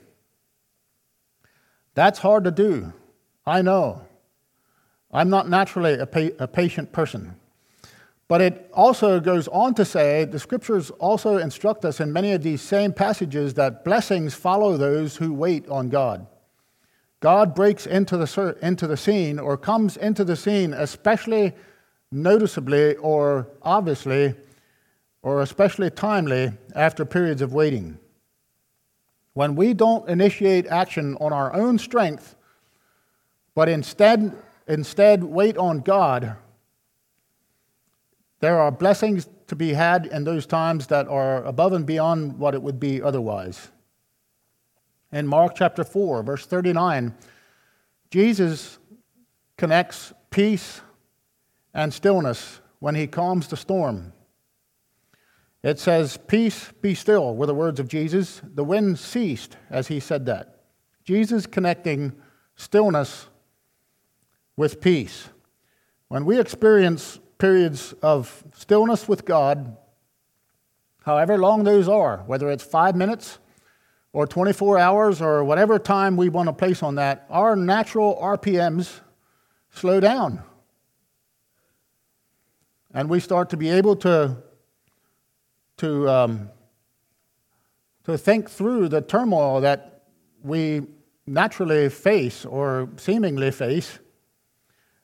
That's 1.95 2.19
hard 2.19 2.45
to 2.45 2.51
do. 2.51 2.93
I 3.47 3.63
know. 3.63 4.03
I'm 5.11 5.31
not 5.31 5.49
naturally 5.49 5.95
a, 5.95 6.07
pa- 6.07 6.37
a 6.39 6.47
patient 6.47 6.93
person. 6.93 7.35
But 8.29 8.43
it 8.43 8.71
also 8.75 9.19
goes 9.19 9.49
on 9.49 9.75
to 9.75 9.87
say 9.87 10.27
the 10.27 10.39
scriptures 10.39 10.91
also 10.91 11.39
instruct 11.39 11.87
us 11.87 11.99
in 11.99 12.13
many 12.13 12.33
of 12.33 12.43
these 12.43 12.61
same 12.61 12.93
passages 12.93 13.55
that 13.55 13.83
blessings 13.83 14.35
follow 14.35 14.77
those 14.77 15.17
who 15.17 15.33
wait 15.33 15.67
on 15.71 15.89
God. 15.89 16.27
God 17.21 17.55
breaks 17.55 17.87
into 17.87 18.17
the, 18.17 18.57
into 18.63 18.87
the 18.87 18.97
scene 18.97 19.39
or 19.39 19.57
comes 19.57 19.97
into 19.97 20.25
the 20.25 20.37
scene, 20.37 20.73
especially 20.73 21.53
noticeably 22.13 22.95
or 22.97 23.49
obviously 23.63 24.35
or 25.23 25.43
especially 25.43 25.91
timely 25.91 26.53
after 26.75 27.05
periods 27.05 27.43
of 27.43 27.53
waiting. 27.53 27.99
When 29.35 29.57
we 29.57 29.75
don't 29.75 30.09
initiate 30.09 30.67
action 30.67 31.17
on 31.21 31.33
our 31.33 31.53
own 31.55 31.79
strength, 31.79 32.35
but 33.55 33.69
instead, 33.69 34.37
instead 34.67 35.25
wait 35.25 35.57
on 35.57 35.81
God, 35.81 36.37
there 38.41 38.59
are 38.61 38.71
blessings 38.71 39.29
to 39.49 39.57
be 39.57 39.73
had 39.73 40.07
in 40.07 40.25
those 40.25 40.47
times 40.47 40.87
that 40.89 41.09
are 41.09 41.43
above 41.45 41.73
and 41.73 41.85
beyond 41.85 42.39
what 42.39 42.55
it 42.55 42.63
would 42.63 42.79
be 42.79 43.03
otherwise. 43.03 43.71
In 45.11 45.27
Mark 45.27 45.55
chapter 45.57 45.85
4, 45.85 46.23
verse 46.23 46.45
39, 46.47 47.15
Jesus 48.11 48.79
connects 49.57 50.13
peace 50.31 50.83
and 51.73 51.93
stillness 51.95 52.61
when 52.79 52.95
he 52.95 53.07
calms 53.07 53.49
the 53.49 53.57
storm. 53.57 54.13
It 55.63 55.79
says, 55.79 56.19
Peace, 56.27 56.73
be 56.81 56.95
still, 56.95 57.35
were 57.35 57.47
the 57.47 57.55
words 57.55 57.81
of 57.81 57.89
Jesus. 57.89 58.43
The 58.45 58.65
wind 58.65 58.99
ceased 58.99 59.57
as 59.71 59.89
he 59.89 59.99
said 59.99 60.27
that. 60.27 60.61
Jesus 61.05 61.47
connecting 61.47 62.13
stillness 62.57 63.29
with 64.57 64.81
peace. 64.81 65.31
When 66.09 66.25
we 66.25 66.39
experience 66.39 67.19
periods 67.39 67.95
of 68.03 68.45
stillness 68.55 69.09
with 69.09 69.25
God, 69.25 69.77
however 71.05 71.39
long 71.39 71.65
those 71.65 71.89
are, 71.89 72.19
whether 72.27 72.51
it's 72.51 72.65
five 72.65 72.95
minutes 72.95 73.39
or 74.13 74.27
24 74.27 74.79
hours 74.79 75.21
or 75.21 75.45
whatever 75.45 75.79
time 75.79 76.17
we 76.17 76.29
want 76.29 76.49
to 76.49 76.53
place 76.53 76.83
on 76.83 76.95
that, 76.97 77.27
our 77.31 77.55
natural 77.55 78.19
RPMs 78.21 79.01
slow 79.71 80.01
down. 80.01 80.43
And 82.93 83.09
we 83.09 83.21
start 83.21 83.51
to 83.51 83.57
be 83.57 83.69
able 83.69 83.97
to, 83.97 84.37
to, 85.77 86.09
um, 86.09 86.51
to 88.05 88.17
think 88.17 88.51
through 88.51 88.89
the 88.89 89.01
turmoil 89.01 89.61
that 89.61 90.05
we 90.43 90.83
naturally 91.27 91.89
face 91.91 92.45
or 92.45 92.89
seemingly 92.97 93.51
face 93.51 93.99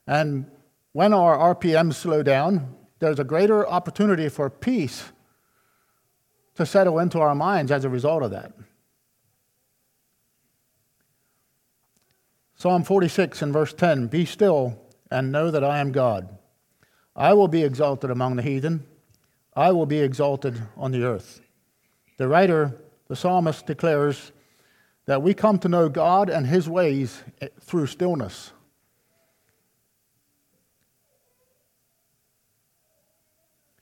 and 0.07 0.45
when 0.93 1.13
our 1.13 1.55
RPMs 1.55 1.95
slow 1.95 2.23
down, 2.23 2.75
there's 2.99 3.19
a 3.19 3.23
greater 3.23 3.67
opportunity 3.67 4.29
for 4.29 4.49
peace 4.49 5.11
to 6.55 6.65
settle 6.65 6.99
into 6.99 7.19
our 7.19 7.35
minds 7.35 7.71
as 7.71 7.83
a 7.83 7.89
result 7.89 8.23
of 8.23 8.31
that. 8.31 8.53
Psalm 12.65 12.83
46 12.83 13.43
and 13.43 13.53
verse 13.53 13.73
10 13.73 14.07
Be 14.07 14.25
still 14.25 14.75
and 15.11 15.31
know 15.31 15.51
that 15.51 15.63
I 15.63 15.77
am 15.77 15.91
God. 15.91 16.35
I 17.15 17.31
will 17.31 17.47
be 17.47 17.63
exalted 17.63 18.09
among 18.09 18.37
the 18.37 18.41
heathen, 18.41 18.87
I 19.55 19.71
will 19.71 19.85
be 19.85 19.99
exalted 19.99 20.59
on 20.75 20.89
the 20.89 21.03
earth. 21.03 21.41
The 22.17 22.27
writer, 22.27 22.75
the 23.07 23.15
psalmist, 23.15 23.67
declares 23.67 24.31
that 25.05 25.21
we 25.21 25.35
come 25.35 25.59
to 25.59 25.69
know 25.69 25.89
God 25.89 26.27
and 26.27 26.47
his 26.47 26.67
ways 26.67 27.21
eh, 27.39 27.49
through 27.61 27.85
stillness. 27.85 28.51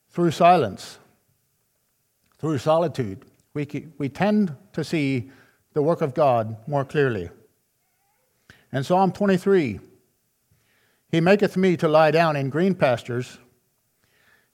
through 0.09 0.31
silence, 0.31 0.97
through 2.37 2.57
solitude, 2.57 3.23
we, 3.53 3.87
we 3.97 4.09
tend 4.09 4.53
to 4.73 4.83
see 4.83 5.31
the 5.71 5.81
work 5.81 6.01
of 6.01 6.13
God 6.13 6.57
more 6.67 6.83
clearly. 6.83 7.29
In 8.73 8.83
Psalm 8.83 9.11
23, 9.11 9.79
He 11.11 11.21
maketh 11.21 11.55
me 11.55 11.77
to 11.77 11.87
lie 11.87 12.09
down 12.09 12.35
in 12.35 12.49
green 12.49 12.73
pastures. 12.73 13.37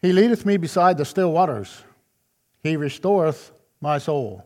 He 0.01 0.11
leadeth 0.11 0.45
me 0.45 0.57
beside 0.57 0.97
the 0.97 1.05
still 1.05 1.31
waters. 1.31 1.83
He 2.61 2.75
restoreth 2.75 3.53
my 3.79 3.97
soul. 3.97 4.45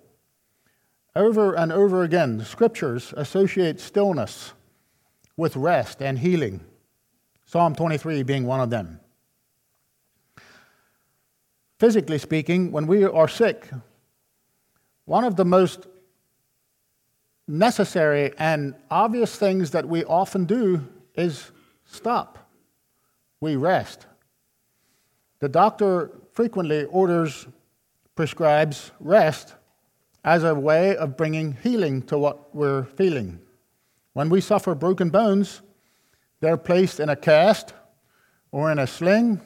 Over 1.15 1.55
and 1.55 1.71
over 1.71 2.03
again, 2.03 2.37
the 2.37 2.45
scriptures 2.45 3.15
associate 3.17 3.79
stillness 3.79 4.53
with 5.35 5.55
rest 5.55 6.03
and 6.03 6.19
healing, 6.19 6.61
Psalm 7.43 7.73
23 7.73 8.21
being 8.21 8.45
one 8.45 8.59
of 8.59 8.69
them. 8.69 8.99
Physically 11.79 12.19
speaking, 12.19 12.71
when 12.71 12.85
we 12.85 13.03
are 13.03 13.27
sick, 13.27 13.69
one 15.05 15.23
of 15.23 15.35
the 15.35 15.45
most 15.45 15.87
necessary 17.53 18.33
and 18.39 18.73
obvious 18.89 19.35
things 19.35 19.69
that 19.71 19.87
we 19.87 20.03
often 20.05 20.45
do 20.45 20.85
is 21.13 21.51
stop. 21.85 22.49
We 23.39 23.55
rest. 23.55 24.07
The 25.39 25.49
doctor 25.49 26.09
frequently 26.31 26.85
orders, 26.85 27.45
prescribes 28.15 28.91
rest 28.99 29.53
as 30.23 30.43
a 30.43 30.55
way 30.55 30.95
of 30.97 31.15
bringing 31.15 31.53
healing 31.61 32.01
to 32.03 32.17
what 32.17 32.55
we're 32.55 32.85
feeling. 32.85 33.39
When 34.13 34.29
we 34.29 34.41
suffer 34.41 34.73
broken 34.73 35.09
bones, 35.09 35.61
they're 36.39 36.57
placed 36.57 36.99
in 36.99 37.09
a 37.09 37.15
cast 37.15 37.73
or 38.51 38.71
in 38.71 38.79
a 38.79 38.87
sling 38.87 39.41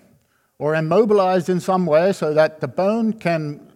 or 0.59 0.75
immobilized 0.75 1.49
in 1.49 1.59
some 1.59 1.85
way 1.85 2.13
so 2.13 2.33
that 2.33 2.61
the 2.61 2.67
bone 2.67 3.11
can, 3.11 3.73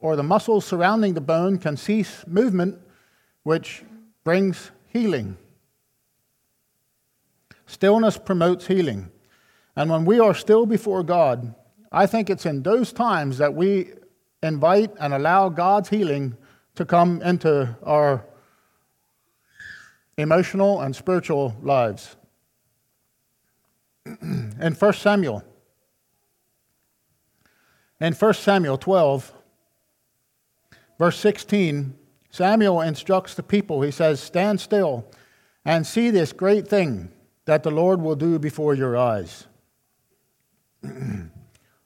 or 0.00 0.16
the 0.16 0.22
muscles 0.22 0.64
surrounding 0.64 1.12
the 1.12 1.20
bone 1.20 1.58
can 1.58 1.76
cease 1.76 2.24
movement 2.26 2.78
which 3.48 3.82
brings 4.24 4.72
healing. 4.88 5.34
Stillness 7.64 8.18
promotes 8.18 8.66
healing. 8.66 9.10
And 9.74 9.88
when 9.88 10.04
we 10.04 10.20
are 10.20 10.34
still 10.34 10.66
before 10.66 11.02
God, 11.02 11.54
I 11.90 12.04
think 12.04 12.28
it's 12.28 12.44
in 12.44 12.62
those 12.62 12.92
times 12.92 13.38
that 13.38 13.54
we 13.54 13.92
invite 14.42 14.90
and 15.00 15.14
allow 15.14 15.48
God's 15.48 15.88
healing 15.88 16.36
to 16.74 16.84
come 16.84 17.22
into 17.22 17.74
our 17.82 18.22
emotional 20.18 20.82
and 20.82 20.94
spiritual 20.94 21.56
lives. 21.62 22.16
in 24.04 24.76
1 24.78 24.92
Samuel, 24.92 25.42
in 27.98 28.12
1 28.12 28.34
Samuel 28.34 28.76
12, 28.76 29.32
verse 30.98 31.18
16, 31.18 31.97
Samuel 32.30 32.80
instructs 32.80 33.34
the 33.34 33.42
people. 33.42 33.82
He 33.82 33.90
says, 33.90 34.20
Stand 34.20 34.60
still 34.60 35.06
and 35.64 35.86
see 35.86 36.10
this 36.10 36.32
great 36.32 36.68
thing 36.68 37.10
that 37.44 37.62
the 37.62 37.70
Lord 37.70 38.00
will 38.00 38.16
do 38.16 38.38
before 38.38 38.74
your 38.74 38.96
eyes. 38.96 39.46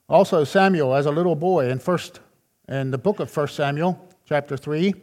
also, 0.09 0.45
Samuel, 0.45 0.95
as 0.95 1.07
a 1.07 1.11
little 1.11 1.37
boy, 1.37 1.69
in, 1.71 1.79
first, 1.79 2.21
in 2.69 2.91
the 2.91 2.99
book 2.99 3.21
of 3.21 3.35
1 3.35 3.49
Samuel, 3.49 4.09
chapter 4.25 4.57
3, 4.57 4.95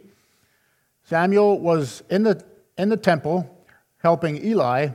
Samuel 1.04 1.58
was 1.58 2.02
in 2.10 2.22
the, 2.22 2.44
in 2.76 2.88
the 2.88 2.96
temple 2.96 3.64
helping 3.98 4.44
Eli. 4.44 4.88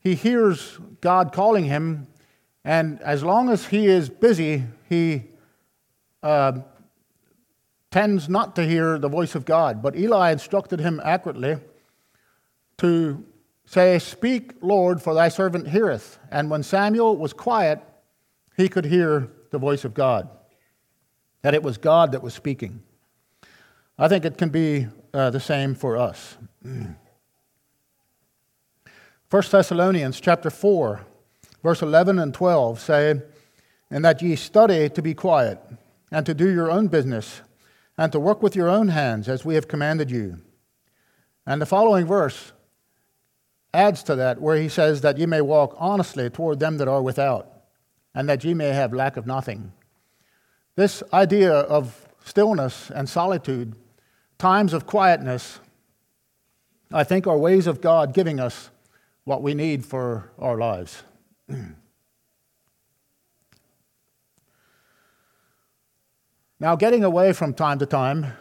He 0.00 0.14
hears 0.14 0.78
God 1.00 1.32
calling 1.32 1.64
him, 1.64 2.06
and 2.64 3.00
as 3.02 3.22
long 3.22 3.48
as 3.48 3.66
he 3.66 3.86
is 3.86 4.08
busy, 4.08 4.64
he 4.88 5.24
uh, 6.22 6.60
tends 7.90 8.28
not 8.28 8.54
to 8.56 8.66
hear 8.66 8.98
the 8.98 9.08
voice 9.08 9.34
of 9.34 9.44
God. 9.44 9.82
But 9.82 9.96
Eli 9.96 10.32
instructed 10.32 10.80
him 10.80 11.00
accurately 11.04 11.58
to 12.78 13.24
say, 13.64 13.98
Speak, 13.98 14.54
Lord, 14.60 15.02
for 15.02 15.14
thy 15.14 15.28
servant 15.28 15.68
heareth. 15.68 16.18
And 16.30 16.50
when 16.50 16.62
Samuel 16.62 17.16
was 17.16 17.32
quiet, 17.32 17.80
he 18.56 18.68
could 18.68 18.84
hear 18.84 19.30
the 19.50 19.58
voice 19.58 19.84
of 19.84 19.94
God, 19.94 20.28
that 21.42 21.54
it 21.54 21.62
was 21.62 21.78
God 21.78 22.12
that 22.12 22.22
was 22.22 22.34
speaking. 22.34 22.82
I 23.98 24.08
think 24.08 24.24
it 24.24 24.36
can 24.36 24.50
be 24.50 24.86
uh, 25.14 25.30
the 25.30 25.40
same 25.40 25.74
for 25.74 25.96
us. 25.96 26.36
1 29.30 29.42
Thessalonians 29.50 30.20
chapter 30.20 30.50
4, 30.50 31.00
verse 31.62 31.82
11 31.82 32.18
and 32.18 32.32
12 32.32 32.80
say, 32.80 33.20
And 33.90 34.04
that 34.04 34.22
ye 34.22 34.36
study 34.36 34.88
to 34.88 35.02
be 35.02 35.14
quiet, 35.14 35.60
and 36.10 36.24
to 36.24 36.32
do 36.34 36.48
your 36.48 36.70
own 36.70 36.88
business, 36.88 37.42
and 37.98 38.12
to 38.12 38.20
work 38.20 38.42
with 38.42 38.54
your 38.54 38.68
own 38.68 38.88
hands, 38.88 39.28
as 39.28 39.44
we 39.44 39.56
have 39.56 39.66
commanded 39.66 40.08
you. 40.10 40.38
And 41.44 41.60
the 41.60 41.66
following 41.66 42.06
verse 42.06 42.52
adds 43.74 44.04
to 44.04 44.14
that, 44.14 44.40
where 44.40 44.56
he 44.56 44.68
says 44.68 45.00
that 45.00 45.18
ye 45.18 45.26
may 45.26 45.40
walk 45.40 45.74
honestly 45.76 46.30
toward 46.30 46.60
them 46.60 46.78
that 46.78 46.86
are 46.86 47.02
without, 47.02 47.50
and 48.14 48.28
that 48.28 48.44
ye 48.44 48.54
may 48.54 48.68
have 48.68 48.94
lack 48.94 49.16
of 49.16 49.26
nothing. 49.26 49.72
This 50.76 51.02
idea 51.12 51.52
of 51.52 52.08
stillness 52.24 52.90
and 52.90 53.08
solitude, 53.08 53.74
times 54.38 54.72
of 54.72 54.86
quietness, 54.86 55.58
I 56.92 57.02
think 57.02 57.26
are 57.26 57.36
ways 57.36 57.66
of 57.66 57.80
God 57.80 58.14
giving 58.14 58.38
us 58.38 58.70
what 59.24 59.42
we 59.42 59.54
need 59.54 59.84
for 59.84 60.30
our 60.38 60.56
lives. 60.56 61.02
now, 66.60 66.76
getting 66.76 67.04
away 67.04 67.32
from 67.32 67.54
time 67.54 67.78
to 67.78 67.86
time 67.86 68.32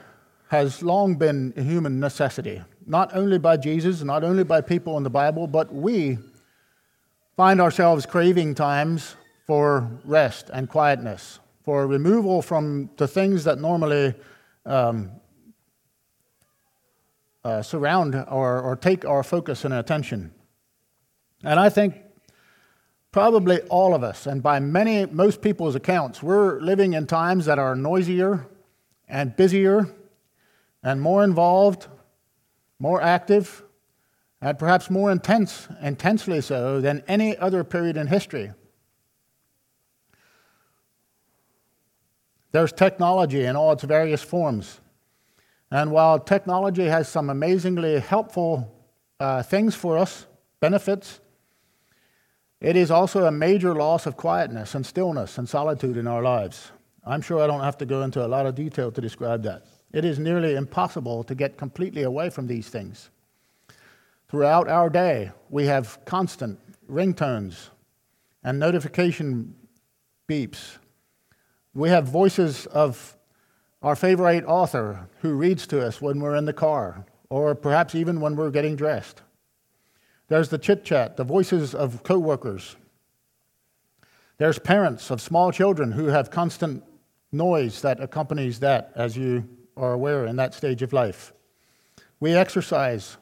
has 0.50 0.82
long 0.82 1.16
been 1.16 1.54
a 1.58 1.62
human 1.62 2.00
necessity 2.00 2.62
not 2.88 3.14
only 3.16 3.38
by 3.38 3.58
Jesus, 3.58 4.02
not 4.02 4.24
only 4.24 4.44
by 4.44 4.62
people 4.62 4.98
in 4.98 5.04
the 5.04 5.10
Bible, 5.10 5.46
but 5.46 5.74
we 5.74 6.18
find 7.36 7.62
ourselves 7.62 8.06
craving 8.06 8.56
times 8.56 9.16
for 9.46 9.92
rest 10.06 10.50
and 10.54 10.70
quietness, 10.70 11.40
for 11.64 11.86
removal 11.86 12.42
from 12.42 12.90
the 12.98 13.08
things 13.08 13.44
that 13.44 13.60
normally 13.60 14.16
um, 14.66 15.12
uh, 17.44 17.62
surround 17.62 18.16
or, 18.16 18.62
or 18.62 18.76
take 18.76 19.06
our 19.06 19.22
focus 19.22 19.66
and 19.66 19.74
attention. 19.74 20.34
And 21.44 21.60
I 21.60 21.70
think 21.70 21.96
probably 23.12 23.62
all 23.62 23.96
of 23.96 24.04
us, 24.04 24.28
and 24.28 24.44
by 24.44 24.60
many, 24.60 25.06
most 25.06 25.42
people's 25.42 25.76
accounts, 25.76 26.22
we're 26.22 26.60
living 26.60 26.94
in 26.94 27.08
times 27.08 27.46
that 27.46 27.60
are 27.60 27.76
noisier 27.76 28.48
and 29.08 29.36
busier 29.36 29.88
and 30.84 31.02
more 31.02 31.24
involved 31.24 31.88
more 32.80 33.02
active, 33.02 33.64
and 34.42 34.58
perhaps 34.60 34.90
more 34.90 35.12
intense, 35.12 35.68
intensely 35.82 36.42
so 36.42 36.80
than 36.80 37.04
any 37.08 37.36
other 37.38 37.64
period 37.64 37.98
in 37.98 38.08
history. 38.08 38.52
There's 42.52 42.72
technology 42.72 43.46
in 43.46 43.56
all 43.56 43.72
its 43.72 43.84
various 43.84 44.22
forms. 44.22 44.80
And 45.70 45.92
while 45.92 46.20
technology 46.20 46.86
has 46.86 47.10
some 47.10 47.30
amazingly 47.30 48.00
helpful 48.00 48.74
uh, 49.20 49.44
things 49.44 49.76
for 49.76 49.98
us, 49.98 50.28
benefits, 50.60 51.20
it 52.60 52.76
is 52.76 52.90
also 52.90 53.26
a 53.26 53.32
major 53.32 53.76
loss 53.76 54.06
of 54.06 54.18
quietness 54.18 54.74
and 54.74 54.86
stillness 54.86 55.38
and 55.38 55.48
solitude 55.48 55.98
in 55.98 56.08
our 56.08 56.24
lives. 56.24 56.72
I'm 57.06 57.22
sure 57.22 57.42
I 57.42 57.48
don't 57.48 57.62
have 57.62 57.78
to 57.78 57.86
go 57.86 58.02
into 58.02 58.26
a 58.26 58.28
lot 58.28 58.46
of 58.46 58.56
detail 58.56 58.92
to 58.92 59.02
describe 59.02 59.44
that. 59.44 59.66
It 59.94 60.04
is 60.04 60.20
nearly 60.20 60.56
impossible 60.56 61.24
to 61.24 61.36
get 61.36 61.58
completely 61.58 62.04
away 62.04 62.30
from 62.30 62.48
these 62.48 62.68
things. 62.68 63.10
Throughout 64.28 64.68
our 64.68 64.90
day, 64.90 65.32
we 65.50 65.66
have 65.68 66.04
constant 66.06 66.60
ringtones 66.92 67.70
and 68.44 68.60
notification 68.60 69.56
beeps. 70.28 70.78
We 71.74 71.90
have 71.90 72.08
voices 72.08 72.66
of 72.68 73.16
our 73.82 73.96
favorite 73.96 74.44
author 74.46 75.08
who 75.22 75.34
reads 75.34 75.68
to 75.68 75.86
us 75.86 76.02
when 76.02 76.20
we're 76.20 76.36
in 76.36 76.46
the 76.46 76.54
car, 76.54 77.06
or 77.30 77.56
perhaps 77.56 77.96
even 77.96 78.20
when 78.20 78.36
we're 78.36 78.52
getting 78.52 78.76
dressed. 78.76 79.22
There's 80.28 80.50
the 80.50 80.58
chit 80.58 80.84
chat, 80.84 81.18
the 81.18 81.24
voices 81.24 81.74
of 81.74 82.04
coworkers. 82.04 82.76
There's 84.38 84.60
parents 84.60 85.10
of 85.10 85.22
small 85.22 85.52
children 85.52 85.92
who 85.92 86.08
have 86.08 86.30
constant 86.30 86.84
noise 87.32 87.82
that 87.82 88.02
accompanies 88.02 88.60
that 88.60 88.92
as 88.96 89.18
you 89.18 89.48
are 89.76 89.94
aware 89.94 90.26
in 90.26 90.36
that 90.36 90.54
stage 90.54 90.82
of 90.82 90.94
life. 90.94 91.34
We 92.20 92.34
exercise 92.34 93.18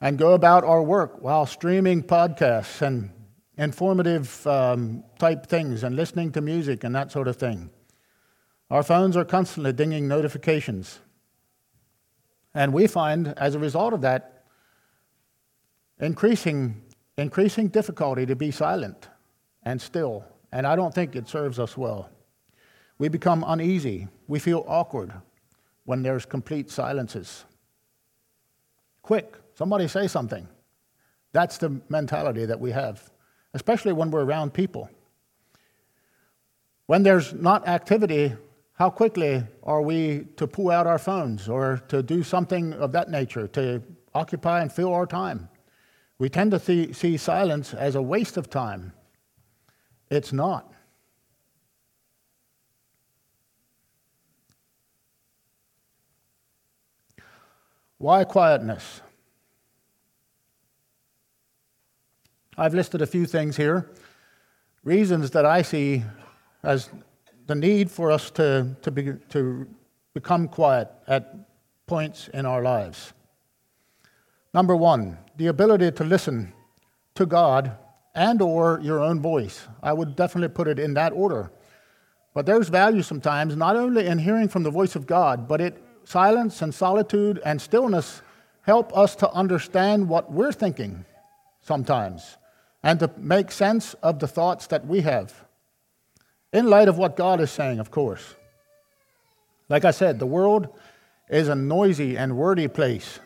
and 0.00 0.18
go 0.18 0.32
about 0.32 0.64
our 0.64 0.82
work 0.82 1.22
while 1.22 1.46
streaming 1.46 2.02
podcasts 2.02 2.82
and 2.82 3.10
informative 3.56 4.46
um, 4.46 5.04
type 5.18 5.46
things 5.46 5.82
and 5.82 5.96
listening 5.96 6.32
to 6.32 6.40
music 6.40 6.84
and 6.84 6.94
that 6.94 7.10
sort 7.10 7.28
of 7.28 7.36
thing. 7.36 7.70
Our 8.70 8.82
phones 8.82 9.16
are 9.16 9.24
constantly 9.24 9.72
dinging 9.72 10.08
notifications. 10.08 11.00
And 12.54 12.72
we 12.72 12.86
find, 12.86 13.28
as 13.36 13.54
a 13.54 13.58
result 13.58 13.92
of 13.92 14.00
that, 14.02 14.35
increasing, 16.00 16.82
increasing 17.16 17.68
difficulty 17.68 18.26
to 18.26 18.36
be 18.36 18.50
silent 18.50 19.08
and 19.62 19.80
still. 19.80 20.24
And 20.52 20.66
I 20.66 20.76
don't 20.76 20.94
think 20.94 21.16
it 21.16 21.28
serves 21.28 21.58
us 21.58 21.76
well. 21.76 22.10
We 22.98 23.08
become 23.08 23.44
uneasy. 23.46 24.08
We 24.26 24.38
feel 24.38 24.64
awkward 24.66 25.12
when 25.84 26.02
there's 26.02 26.24
complete 26.24 26.70
silences. 26.70 27.44
Quick, 29.02 29.34
somebody 29.54 29.88
say 29.88 30.06
something. 30.08 30.48
That's 31.32 31.58
the 31.58 31.80
mentality 31.88 32.46
that 32.46 32.58
we 32.58 32.70
have, 32.70 33.10
especially 33.54 33.92
when 33.92 34.10
we're 34.10 34.24
around 34.24 34.54
people. 34.54 34.88
When 36.86 37.02
there's 37.02 37.34
not 37.34 37.68
activity, 37.68 38.34
how 38.72 38.90
quickly 38.90 39.42
are 39.62 39.82
we 39.82 40.26
to 40.36 40.46
pull 40.46 40.70
out 40.70 40.86
our 40.86 40.98
phones 40.98 41.48
or 41.48 41.82
to 41.88 42.02
do 42.02 42.22
something 42.22 42.72
of 42.74 42.92
that 42.92 43.10
nature 43.10 43.48
to 43.48 43.82
occupy 44.14 44.62
and 44.62 44.72
fill 44.72 44.94
our 44.94 45.06
time? 45.06 45.48
We 46.18 46.28
tend 46.28 46.50
to 46.52 46.58
see, 46.58 46.92
see 46.92 47.16
silence 47.16 47.74
as 47.74 47.94
a 47.94 48.02
waste 48.02 48.36
of 48.36 48.48
time. 48.48 48.92
It's 50.10 50.32
not. 50.32 50.72
Why 57.98 58.24
quietness? 58.24 59.00
I've 62.58 62.74
listed 62.74 63.02
a 63.02 63.06
few 63.06 63.26
things 63.26 63.56
here, 63.56 63.90
reasons 64.82 65.30
that 65.32 65.44
I 65.44 65.62
see 65.62 66.04
as 66.62 66.88
the 67.46 67.54
need 67.54 67.90
for 67.90 68.10
us 68.10 68.30
to, 68.32 68.76
to, 68.80 68.90
be, 68.90 69.12
to 69.30 69.66
become 70.14 70.48
quiet 70.48 70.88
at 71.06 71.34
points 71.86 72.28
in 72.28 72.46
our 72.46 72.62
lives. 72.62 73.12
Number 74.56 74.74
one, 74.74 75.18
the 75.36 75.48
ability 75.48 75.90
to 75.90 76.02
listen 76.02 76.54
to 77.14 77.26
God 77.26 77.76
and 78.14 78.40
or 78.40 78.80
your 78.82 79.00
own 79.00 79.20
voice. 79.20 79.68
I 79.82 79.92
would 79.92 80.16
definitely 80.16 80.48
put 80.48 80.66
it 80.66 80.78
in 80.78 80.94
that 80.94 81.12
order. 81.12 81.52
But 82.32 82.46
there's 82.46 82.70
value 82.70 83.02
sometimes 83.02 83.54
not 83.54 83.76
only 83.76 84.06
in 84.06 84.18
hearing 84.18 84.48
from 84.48 84.62
the 84.62 84.70
voice 84.70 84.96
of 84.96 85.06
God, 85.06 85.46
but 85.46 85.60
it 85.60 85.76
silence 86.04 86.62
and 86.62 86.74
solitude 86.74 87.38
and 87.44 87.60
stillness 87.60 88.22
help 88.62 88.96
us 88.96 89.14
to 89.16 89.30
understand 89.32 90.08
what 90.08 90.32
we're 90.32 90.52
thinking 90.52 91.04
sometimes 91.60 92.38
and 92.82 92.98
to 93.00 93.10
make 93.18 93.52
sense 93.52 93.92
of 94.02 94.20
the 94.20 94.26
thoughts 94.26 94.68
that 94.68 94.86
we 94.86 95.02
have. 95.02 95.34
In 96.54 96.70
light 96.70 96.88
of 96.88 96.96
what 96.96 97.14
God 97.14 97.42
is 97.42 97.50
saying, 97.50 97.78
of 97.78 97.90
course. 97.90 98.34
Like 99.68 99.84
I 99.84 99.90
said, 99.90 100.18
the 100.18 100.24
world 100.24 100.68
is 101.28 101.48
a 101.48 101.54
noisy 101.54 102.16
and 102.16 102.38
wordy 102.38 102.68
place. 102.68 103.20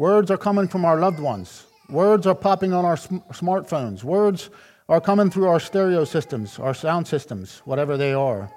Words 0.00 0.30
are 0.30 0.38
coming 0.38 0.66
from 0.66 0.86
our 0.86 0.98
loved 0.98 1.20
ones. 1.20 1.66
Words 1.90 2.26
are 2.26 2.34
popping 2.34 2.72
on 2.72 2.86
our 2.86 2.96
sm- 2.96 3.18
smartphones. 3.32 4.02
Words 4.02 4.48
are 4.88 4.98
coming 4.98 5.28
through 5.28 5.46
our 5.46 5.60
stereo 5.60 6.04
systems, 6.04 6.58
our 6.58 6.72
sound 6.72 7.06
systems, 7.06 7.60
whatever 7.66 7.98
they 7.98 8.14
are. 8.14 8.50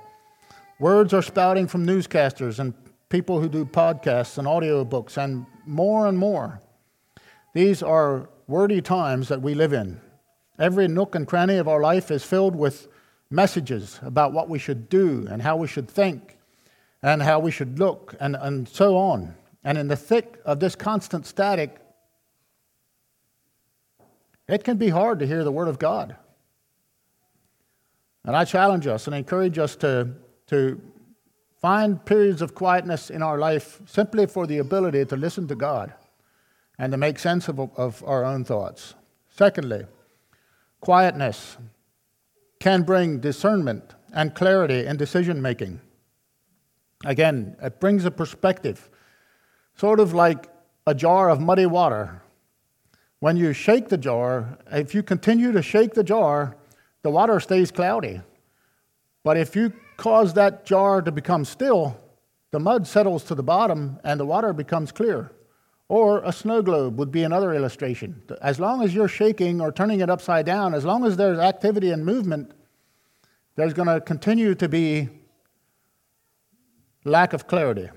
Words 0.80 1.14
are 1.14 1.22
spouting 1.22 1.68
from 1.68 1.86
newscasters 1.86 2.60
and 2.60 2.74
people 3.10 3.42
who 3.42 3.50
do 3.50 3.66
podcasts 3.66 4.38
and 4.38 4.48
audiobooks 4.48 5.18
and 5.18 5.46
more 5.66 6.08
and 6.08 6.18
more. 6.18 6.62
These 7.54 7.84
are 7.84 8.30
wordy 8.48 8.82
times 8.82 9.28
that 9.28 9.42
we 9.42 9.54
live 9.54 9.74
in. 9.74 10.00
Every 10.58 10.88
nook 10.88 11.14
and 11.14 11.28
cranny 11.28 11.58
of 11.58 11.68
our 11.68 11.82
life 11.82 12.10
is 12.10 12.24
filled 12.24 12.56
with 12.56 12.88
messages 13.30 14.00
about 14.02 14.32
what 14.32 14.48
we 14.48 14.60
should 14.60 14.88
do 14.88 15.28
and 15.30 15.42
how 15.42 15.58
we 15.58 15.68
should 15.68 15.90
think 15.90 16.38
and 17.02 17.22
how 17.22 17.40
we 17.40 17.52
should 17.52 17.80
look 17.80 18.16
and, 18.22 18.38
and 18.38 18.70
so 18.70 18.96
on. 18.96 19.36
And 19.64 19.78
in 19.78 19.88
the 19.88 19.96
thick 19.96 20.40
of 20.46 20.60
this 20.60 20.76
constant 20.76 21.26
static, 21.26 21.78
it 24.48 24.64
can 24.64 24.78
be 24.78 24.90
hard 24.90 25.20
to 25.20 25.28
hear 25.28 25.44
the 25.44 25.52
Word 25.52 25.68
of 25.68 25.80
God. 25.80 26.16
And 28.26 28.36
I 28.36 28.46
challenge 28.46 28.88
us 28.88 29.08
and 29.08 29.16
encourage 29.16 29.58
us 29.58 29.76
to, 29.78 30.10
to 30.48 30.82
find 31.62 32.04
periods 32.06 32.42
of 32.42 32.56
quietness 32.56 33.10
in 33.10 33.22
our 33.22 33.38
life 33.38 33.82
simply 33.86 34.26
for 34.26 34.46
the 34.48 34.58
ability 34.58 35.06
to 35.06 35.16
listen 35.16 35.48
to 35.48 35.56
God 35.56 35.94
and 36.78 36.92
to 36.92 36.98
make 36.98 37.20
sense 37.20 37.48
of, 37.48 37.60
of 37.60 38.04
our 38.06 38.26
own 38.26 38.44
thoughts. 38.44 38.96
Secondly, 39.30 39.86
quietness 40.82 41.58
can 42.60 42.84
bring 42.84 43.20
discernment 43.20 43.96
and 44.14 44.36
clarity 44.36 44.86
in 44.86 44.98
decision 44.98 45.42
making. 45.42 45.82
Again, 47.06 47.56
it 47.62 47.80
brings 47.80 48.06
a 48.06 48.12
perspective, 48.12 48.90
sort 49.76 50.00
of 50.00 50.14
like 50.14 50.48
a 50.86 50.94
jar 50.94 51.30
of 51.30 51.40
muddy 51.40 51.66
water. 51.66 52.22
When 53.20 53.38
you 53.38 53.54
shake 53.54 53.90
the 53.90 53.98
jar, 53.98 54.58
if 54.72 54.94
you 54.94 55.02
continue 55.02 55.52
to 55.54 55.62
shake 55.62 55.94
the 55.94 56.04
jar, 56.04 56.58
the 57.04 57.10
water 57.10 57.40
stays 57.40 57.72
cloudy. 57.72 58.22
But 59.24 59.38
if 59.38 59.56
you 59.56 59.74
cause 59.98 60.34
that 60.34 60.66
jar 60.66 61.02
to 61.02 61.12
become 61.12 61.46
still, 61.46 61.98
the 62.52 62.60
mud 62.60 62.86
settles 62.86 63.24
to 63.26 63.36
the 63.36 63.44
bottom 63.44 64.00
and 64.04 64.20
the 64.20 64.26
water 64.26 64.54
becomes 64.54 64.92
clear. 64.92 65.32
Or 65.88 66.22
a 66.24 66.32
snow 66.32 66.62
globe 66.62 66.98
would 66.98 67.12
be 67.12 67.24
another 67.24 67.54
illustration. 67.54 68.22
As 68.42 68.60
long 68.60 68.84
as 68.84 68.94
you're 68.94 69.08
shaking 69.08 69.62
or 69.62 69.72
turning 69.72 70.02
it 70.02 70.10
upside 70.10 70.46
down, 70.46 70.74
as 70.74 70.86
long 70.86 71.06
as 71.06 71.18
there's 71.18 71.40
activity 71.40 71.92
and 71.92 72.06
movement, 72.06 72.52
there's 73.56 73.74
going 73.74 73.88
to 73.88 74.02
continue 74.02 74.56
to 74.56 74.68
be 74.68 75.10
lack 77.06 77.34
of 77.34 77.48
clarity. 77.48 77.90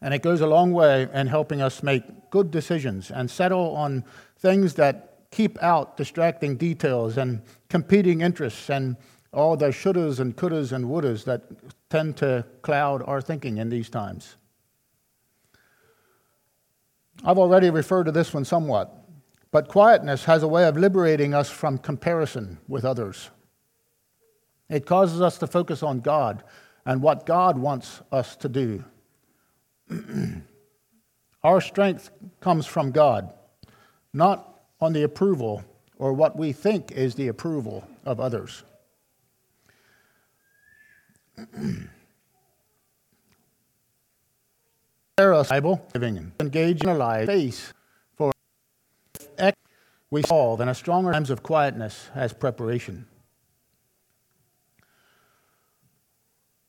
And 0.00 0.14
it 0.14 0.22
goes 0.22 0.40
a 0.40 0.46
long 0.46 0.72
way 0.72 1.08
in 1.12 1.26
helping 1.26 1.60
us 1.60 1.82
make 1.82 2.30
good 2.30 2.50
decisions 2.50 3.10
and 3.10 3.30
settle 3.30 3.74
on 3.74 4.04
things 4.38 4.74
that 4.74 5.26
keep 5.30 5.60
out 5.62 5.96
distracting 5.96 6.56
details 6.56 7.16
and 7.16 7.42
competing 7.68 8.20
interests 8.20 8.70
and 8.70 8.96
all 9.32 9.56
the 9.56 9.66
shouldas 9.66 10.20
and 10.20 10.36
couldas 10.36 10.72
and 10.72 10.86
wouldas 10.86 11.24
that 11.24 11.42
tend 11.90 12.16
to 12.16 12.44
cloud 12.62 13.02
our 13.06 13.20
thinking 13.20 13.58
in 13.58 13.68
these 13.68 13.90
times. 13.90 14.36
I've 17.24 17.38
already 17.38 17.68
referred 17.68 18.04
to 18.04 18.12
this 18.12 18.32
one 18.32 18.44
somewhat, 18.44 18.94
but 19.50 19.68
quietness 19.68 20.24
has 20.24 20.42
a 20.42 20.48
way 20.48 20.64
of 20.66 20.76
liberating 20.76 21.34
us 21.34 21.50
from 21.50 21.78
comparison 21.78 22.58
with 22.68 22.84
others. 22.84 23.30
It 24.70 24.86
causes 24.86 25.20
us 25.20 25.38
to 25.38 25.46
focus 25.46 25.82
on 25.82 26.00
God 26.00 26.44
and 26.86 27.02
what 27.02 27.26
God 27.26 27.58
wants 27.58 28.00
us 28.12 28.36
to 28.36 28.48
do. 28.48 28.84
Our 31.44 31.60
strength 31.60 32.10
comes 32.40 32.66
from 32.66 32.90
God, 32.90 33.32
not 34.12 34.60
on 34.80 34.92
the 34.92 35.02
approval 35.02 35.64
or 35.98 36.12
what 36.12 36.36
we 36.36 36.52
think 36.52 36.92
is 36.92 37.14
the 37.14 37.28
approval 37.28 37.84
of 38.04 38.20
others. 38.20 38.62
Bible 45.16 45.84
living 45.94 46.32
engage 46.38 46.82
in 46.82 46.88
a 46.88 46.94
life 46.94 47.26
face 47.26 47.72
for 48.14 48.32
we 50.10 50.22
solve 50.22 50.60
in 50.60 50.68
a 50.68 50.74
stronger 50.74 51.12
times 51.12 51.30
of 51.30 51.42
quietness 51.42 52.08
as 52.14 52.32
preparation. 52.32 53.06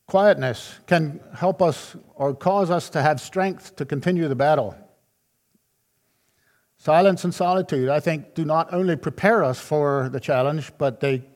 Quietness 0.10 0.80
can 0.88 1.19
help 1.36 1.62
us 1.62 1.95
or 2.15 2.34
cause 2.34 2.72
us 2.72 2.89
to 2.89 3.02
have 3.04 3.22
strength 3.22 3.76
to 3.76 3.86
continue 3.86 4.28
the 4.28 4.36
battle. 4.36 4.76
Silence 6.80 7.24
and 7.24 7.32
solitude, 7.32 7.89
I 7.89 8.00
think, 8.00 8.34
do 8.34 8.43
not 8.43 8.74
only 8.74 8.95
prepare 8.95 9.43
us 9.43 9.60
for 9.60 10.10
the 10.10 10.19
challenge, 10.19 10.72
but 10.80 11.00
they 11.00 11.28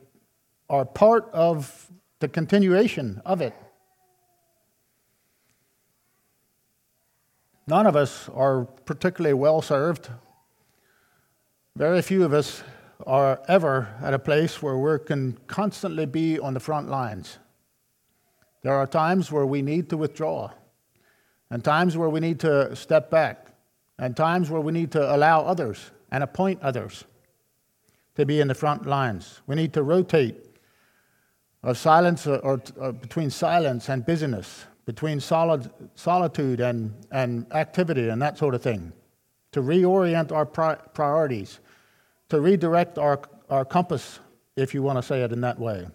are 0.68 0.84
part 0.84 1.30
of 1.32 1.88
the 2.18 2.26
continuation 2.26 3.22
of 3.24 3.40
it. 3.40 3.54
None 7.68 7.86
of 7.86 7.94
us 7.94 8.28
are 8.30 8.64
particularly 8.64 9.34
well 9.34 9.62
served. 9.62 10.10
Very 11.76 12.02
few 12.02 12.24
of 12.24 12.32
us 12.32 12.64
are 13.06 13.40
ever 13.46 13.94
at 14.02 14.14
a 14.14 14.18
place 14.18 14.60
where 14.60 14.76
we 14.76 14.98
can 14.98 15.38
constantly 15.46 16.06
be 16.06 16.40
on 16.40 16.54
the 16.54 16.60
front 16.60 16.88
lines. 16.88 17.38
There 18.64 18.72
are 18.72 18.86
times 18.86 19.30
where 19.30 19.44
we 19.44 19.60
need 19.60 19.90
to 19.90 19.98
withdraw, 19.98 20.50
and 21.50 21.62
times 21.62 21.98
where 21.98 22.08
we 22.08 22.18
need 22.18 22.40
to 22.40 22.74
step 22.74 23.10
back, 23.10 23.48
and 23.98 24.16
times 24.16 24.48
where 24.48 24.62
we 24.62 24.72
need 24.72 24.90
to 24.92 25.14
allow 25.14 25.42
others 25.42 25.90
and 26.10 26.24
appoint 26.24 26.62
others 26.62 27.04
to 28.14 28.24
be 28.24 28.40
in 28.40 28.48
the 28.48 28.54
front 28.54 28.86
lines. 28.86 29.42
We 29.46 29.54
need 29.54 29.74
to 29.74 29.82
rotate 29.82 30.46
silence 31.74 32.26
uh, 32.26 32.40
or, 32.42 32.54
or, 32.54 32.62
or 32.78 32.88
uh, 32.88 32.92
between 32.92 33.28
silence 33.28 33.90
and 33.90 34.04
busyness, 34.06 34.64
between 34.86 35.20
solid, 35.20 35.70
solitude 35.94 36.60
and, 36.60 36.94
and 37.10 37.46
activity 37.52 38.08
and 38.08 38.22
that 38.22 38.38
sort 38.38 38.54
of 38.54 38.62
thing, 38.62 38.94
to 39.52 39.60
reorient 39.60 40.32
our 40.32 40.46
pri- 40.46 40.78
priorities, 40.94 41.60
to 42.30 42.40
redirect 42.40 42.96
our, 42.96 43.20
our 43.50 43.66
compass, 43.66 44.20
if 44.56 44.72
you 44.72 44.82
want 44.82 44.96
to 44.96 45.02
say 45.02 45.22
it 45.22 45.32
in 45.32 45.42
that 45.42 45.58
way 45.58 45.86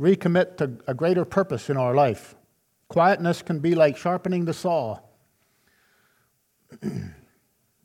recommit 0.00 0.56
to 0.56 0.78
a 0.86 0.94
greater 0.94 1.24
purpose 1.24 1.70
in 1.70 1.76
our 1.76 1.94
life. 1.94 2.34
Quietness 2.88 3.42
can 3.42 3.60
be 3.60 3.74
like 3.74 3.96
sharpening 3.96 4.44
the 4.44 4.52
saw, 4.52 4.98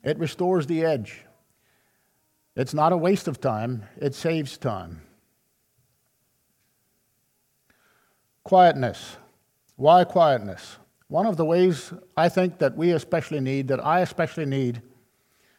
it 0.02 0.18
restores 0.18 0.66
the 0.66 0.84
edge. 0.84 1.24
It's 2.56 2.74
not 2.74 2.92
a 2.92 2.96
waste 2.96 3.28
of 3.28 3.40
time, 3.40 3.84
it 3.96 4.14
saves 4.14 4.58
time. 4.58 5.02
Quietness. 8.44 9.16
Why 9.76 10.04
quietness? 10.04 10.76
One 11.08 11.26
of 11.26 11.36
the 11.36 11.44
ways 11.44 11.92
I 12.16 12.28
think 12.28 12.58
that 12.58 12.76
we 12.76 12.92
especially 12.92 13.40
need, 13.40 13.68
that 13.68 13.84
I 13.84 14.00
especially 14.00 14.46
need, 14.46 14.82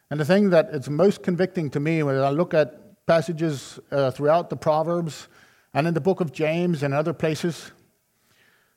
and 0.09 0.19
the 0.19 0.25
thing 0.25 0.49
that 0.49 0.69
is 0.71 0.89
most 0.89 1.23
convicting 1.23 1.69
to 1.71 1.79
me 1.79 2.03
when 2.03 2.17
I 2.17 2.29
look 2.29 2.53
at 2.53 3.05
passages 3.05 3.79
uh, 3.91 4.11
throughout 4.11 4.49
the 4.49 4.57
Proverbs 4.57 5.29
and 5.73 5.87
in 5.87 5.93
the 5.93 6.01
book 6.01 6.21
of 6.21 6.31
James 6.31 6.83
and 6.83 6.93
other 6.93 7.13
places. 7.13 7.71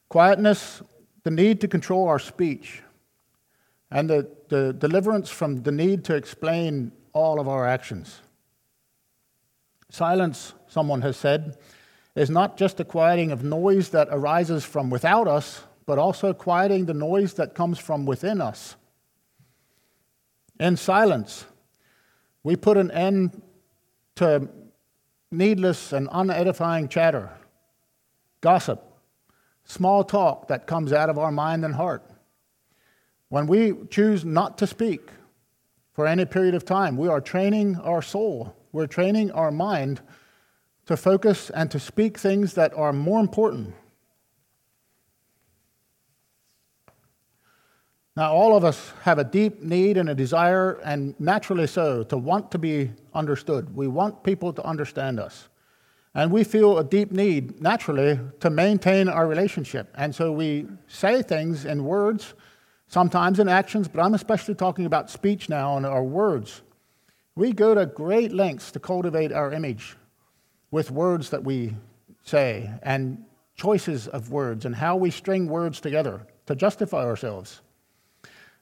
Quietness, 0.09 0.83
the 1.25 1.31
need 1.31 1.61
to 1.61 1.69
control 1.69 2.09
our 2.09 2.19
speech, 2.19 2.83
and 3.91 4.09
the, 4.09 4.29
the 4.49 4.73
deliverance 4.73 5.31
from 5.31 5.63
the 5.63 5.73
need 5.73 6.05
to 6.05 6.15
explain 6.15 6.93
all 7.13 7.41
of 7.41 7.49
our 7.49 7.67
actions. 7.67 8.21
Silence, 9.91 10.55
someone 10.67 11.03
has 11.03 11.17
said, 11.17 11.57
is 12.15 12.31
not 12.31 12.57
just 12.57 12.81
a 12.81 12.85
quieting 12.85 13.33
of 13.33 13.43
noise 13.43 13.89
that 13.91 14.09
arises 14.11 14.65
from 14.65 14.91
without 14.91 15.27
us, 15.27 15.63
but 15.87 15.99
also 15.99 16.33
quieting 16.33 16.87
the 16.87 16.95
noise 16.95 17.35
that 17.35 17.55
comes 17.55 17.79
from 17.79 18.07
within 18.07 18.41
us. 18.41 18.77
In 20.61 20.77
silence, 20.77 21.45
we 22.43 22.57
put 22.57 22.77
an 22.77 22.91
end 22.91 23.43
to 24.17 24.49
needless 25.37 25.93
and 25.93 26.09
unedifying 26.09 26.89
chatter, 26.89 27.31
gossip, 28.41 28.83
small 29.65 30.05
talk 30.05 30.49
that 30.49 30.67
comes 30.67 30.93
out 30.93 31.11
of 31.11 31.19
our 31.19 31.33
mind 31.33 31.65
and 31.65 31.75
heart. 31.75 32.03
When 33.29 33.47
we 33.47 33.75
choose 33.91 34.25
not 34.25 34.59
to 34.59 34.67
speak 34.67 35.11
for 35.93 36.07
any 36.07 36.25
period 36.25 36.55
of 36.55 36.65
time, 36.65 36.97
we 36.97 37.09
are 37.09 37.21
training 37.21 37.77
our 37.77 38.03
soul, 38.03 38.57
we're 38.73 38.87
training 38.87 39.31
our 39.33 39.51
mind 39.51 40.01
to 40.87 40.97
focus 40.97 41.51
and 41.51 41.71
to 41.71 41.81
speak 41.81 42.19
things 42.19 42.55
that 42.55 42.75
are 42.75 42.93
more 42.93 43.21
important. 43.21 43.75
Now, 48.17 48.33
all 48.33 48.57
of 48.57 48.65
us 48.65 48.93
have 49.03 49.19
a 49.19 49.25
deep 49.25 49.61
need 49.61 49.97
and 49.97 50.09
a 50.09 50.15
desire, 50.15 50.79
and 50.85 51.19
naturally 51.19 51.67
so, 51.67 52.05
to 52.05 52.17
want 52.17 52.53
to 52.53 52.59
be 52.59 52.93
understood. 53.13 53.75
We 53.75 53.89
want 53.89 54.23
people 54.23 54.53
to 54.53 54.65
understand 54.65 55.19
us. 55.19 55.49
And 56.15 56.31
we 56.31 56.45
feel 56.45 56.79
a 56.79 56.85
deep 56.85 57.11
need, 57.11 57.61
naturally, 57.61 58.21
to 58.39 58.51
maintain 58.51 59.09
our 59.09 59.27
relationship. 59.27 59.93
And 59.97 60.15
so 60.15 60.31
we 60.31 60.69
say 60.87 61.23
things 61.23 61.65
in 61.65 61.85
words, 61.85 62.35
sometimes 62.87 63.41
in 63.41 63.49
actions, 63.49 63.89
but 63.89 64.01
I'm 64.01 64.15
especially 64.15 64.55
talking 64.55 64.87
about 64.87 65.11
speech 65.11 65.49
now 65.49 65.77
and 65.77 65.85
our 65.85 66.05
words. 66.05 66.63
We 67.35 67.53
go 67.53 67.75
to 67.75 67.85
great 67.85 68.33
lengths 68.33 68.71
to 68.73 68.79
cultivate 68.79 69.33
our 69.33 69.53
image 69.53 69.97
with 70.71 70.93
words 70.93 71.31
that 71.31 71.43
we 71.43 71.75
say 72.23 72.71
and 72.85 73.25
choices 73.57 74.07
of 74.07 74.31
words 74.31 74.67
and 74.67 74.77
how 74.77 74.95
we 74.95 75.11
string 75.11 75.49
words 75.49 75.81
together 75.81 76.29
to 76.47 76.55
justify 76.55 77.05
ourselves. 77.05 77.61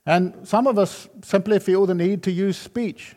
And 0.05 0.47
some 0.47 0.67
of 0.67 0.79
us 0.79 1.09
simply 1.23 1.59
feel 1.59 1.87
the 1.87 1.95
need 1.95 2.23
to 2.25 2.33
use 2.33 2.57
speech 2.57 3.15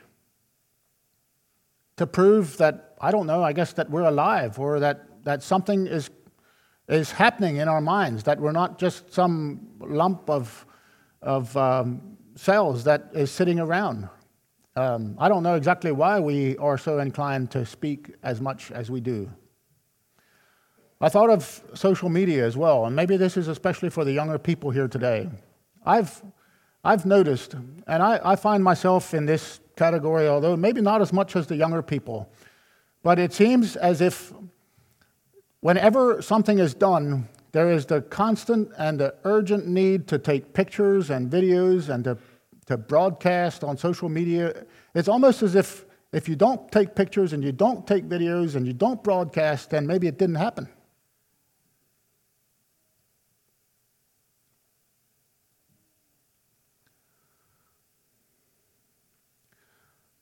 to 1.97 2.05
prove 2.05 2.57
that, 2.57 2.95
I 3.01 3.11
don't 3.11 3.25
know, 3.25 3.43
I 3.43 3.53
guess 3.53 3.73
that 3.73 3.89
we're 3.89 4.03
alive 4.03 4.59
or 4.59 4.79
that, 4.79 5.23
that 5.23 5.41
something 5.41 5.87
is, 5.87 6.09
is 6.87 7.11
happening 7.11 7.57
in 7.57 7.67
our 7.67 7.81
minds, 7.81 8.23
that 8.23 8.39
we're 8.39 8.51
not 8.51 8.77
just 8.77 9.11
some 9.11 9.67
lump 9.79 10.29
of, 10.29 10.65
of 11.21 11.55
um, 11.57 12.17
cells 12.35 12.83
that 12.83 13.09
is 13.13 13.31
sitting 13.31 13.59
around. 13.59 14.09
Um, 14.75 15.15
I 15.17 15.29
don't 15.29 15.41
know 15.41 15.55
exactly 15.55 15.91
why 15.91 16.19
we 16.19 16.57
are 16.57 16.77
so 16.77 16.99
inclined 16.99 17.49
to 17.51 17.65
speak 17.65 18.13
as 18.21 18.41
much 18.41 18.71
as 18.71 18.91
we 18.91 18.99
do. 18.99 19.31
I 20.99 21.09
thought 21.09 21.29
of 21.29 21.61
social 21.73 22.09
media 22.09 22.45
as 22.45 22.57
well, 22.57 22.85
and 22.85 22.95
maybe 22.95 23.17
this 23.17 23.37
is 23.37 23.47
especially 23.47 23.89
for 23.89 24.03
the 24.03 24.11
younger 24.11 24.37
people 24.37 24.71
here 24.71 24.87
today. 24.87 25.29
I've 25.85 26.21
I've 26.85 27.07
noticed, 27.07 27.55
and 27.87 28.03
I, 28.03 28.21
I, 28.23 28.35
find 28.35 28.63
myself 28.63 29.15
in 29.15 29.25
this 29.25 29.59
category, 29.75 30.27
although 30.27 30.55
maybe 30.55 30.81
not 30.81 31.01
as 31.01 31.11
much 31.11 31.35
as 31.35 31.47
the 31.47 31.55
younger 31.55 31.81
people, 31.81 32.29
but 33.01 33.17
it 33.17 33.33
seems 33.33 33.75
as 33.75 34.01
if 34.01 34.31
whenever 35.61 36.21
something 36.21 36.59
is 36.59 36.75
done, 36.75 37.27
there 37.53 37.71
is 37.71 37.87
the 37.87 38.01
constant 38.03 38.71
and 38.77 38.99
the 38.99 39.15
urgent 39.23 39.65
need 39.65 40.07
to 40.09 40.19
take 40.19 40.53
pictures 40.53 41.09
and 41.09 41.31
videos 41.31 41.89
and 41.89 42.03
to, 42.03 42.19
to 42.67 42.77
broadcast 42.77 43.63
on 43.63 43.77
social 43.77 44.07
media. 44.07 44.65
It's 44.93 45.07
almost 45.07 45.41
as 45.41 45.55
if 45.55 45.85
if 46.13 46.29
you 46.29 46.35
don't 46.35 46.71
take 46.71 46.95
pictures 46.95 47.33
and 47.33 47.43
you 47.43 47.51
don't 47.51 47.85
take 47.87 48.07
videos 48.07 48.55
and 48.55 48.65
you 48.65 48.73
don't 48.73 49.03
broadcast, 49.03 49.71
then 49.71 49.87
maybe 49.87 50.07
it 50.07 50.17
didn't 50.19 50.35
happen. 50.35 50.69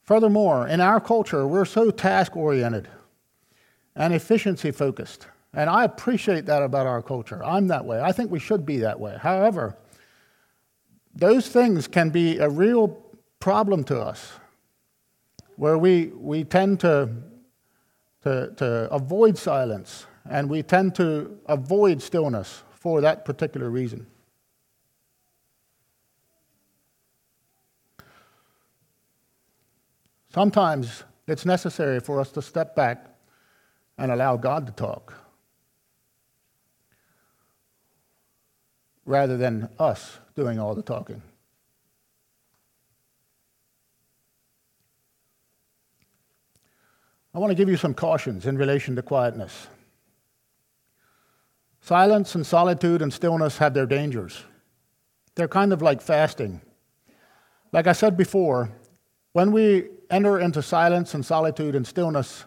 Furthermore, 0.04 0.68
in 0.68 0.82
our 0.82 1.00
culture, 1.00 1.48
we're 1.48 1.66
so 1.66 1.90
task 1.90 2.36
oriented 2.36 2.90
and 3.96 4.14
efficiency 4.14 4.72
focused. 4.72 5.28
And 5.54 5.70
I 5.70 5.86
appreciate 5.86 6.46
that 6.48 6.62
about 6.62 6.88
our 6.88 7.02
culture. 7.02 7.44
I'm 7.44 7.68
that 7.68 7.86
way. 7.86 8.02
I 8.02 8.12
think 8.12 8.32
we 8.32 8.40
should 8.40 8.66
be 8.66 8.78
that 8.80 9.00
way. 9.00 9.18
However, 9.22 9.78
those 11.16 11.48
things 11.48 11.88
can 11.88 12.10
be 12.10 12.40
a 12.40 12.50
real 12.50 13.00
problem 13.40 13.84
to 13.86 14.00
us 14.00 14.34
where 15.56 15.78
we, 15.78 16.08
we 16.16 16.44
tend 16.44 16.80
to, 16.80 17.10
to, 18.24 18.52
to 18.58 18.92
avoid 18.92 19.38
silence 19.38 20.08
and 20.30 20.50
we 20.50 20.64
tend 20.64 20.96
to 20.96 21.38
avoid 21.46 22.02
stillness 22.02 22.64
for 22.72 23.02
that 23.02 23.24
particular 23.24 23.70
reason. 23.70 24.08
Sometimes 30.34 31.04
it's 31.28 31.46
necessary 31.46 32.00
for 32.00 32.20
us 32.20 32.32
to 32.32 32.42
step 32.42 32.76
back 32.76 33.06
and 33.98 34.12
allow 34.12 34.36
God 34.36 34.66
to 34.66 34.74
talk 34.74 35.14
rather 39.06 39.38
than 39.38 39.70
us 39.78 40.18
doing 40.36 40.60
all 40.60 40.74
the 40.74 40.82
talking. 40.82 41.22
I 47.36 47.40
want 47.40 47.52
to 47.52 47.56
give 47.56 47.70
you 47.70 47.78
some 47.78 47.94
cautions 47.94 48.46
in 48.46 48.58
relation 48.58 48.96
to 48.96 49.02
quietness. 49.02 49.68
Silence 51.82 52.34
and 52.36 52.46
solitude 52.46 53.02
and 53.02 53.12
stillness 53.12 53.58
have 53.58 53.74
their 53.74 53.86
dangers. 53.86 54.44
They're 55.36 55.48
kind 55.48 55.74
of 55.74 55.82
like 55.82 56.02
fasting. 56.02 56.62
Like 57.72 57.88
I 57.88 57.94
said 57.94 58.16
before, 58.16 58.70
when 59.34 59.52
we 59.52 59.90
enter 60.14 60.40
into 60.40 60.62
silence 60.62 61.14
and 61.14 61.26
solitude 61.26 61.76
and 61.76 61.86
stillness, 61.86 62.46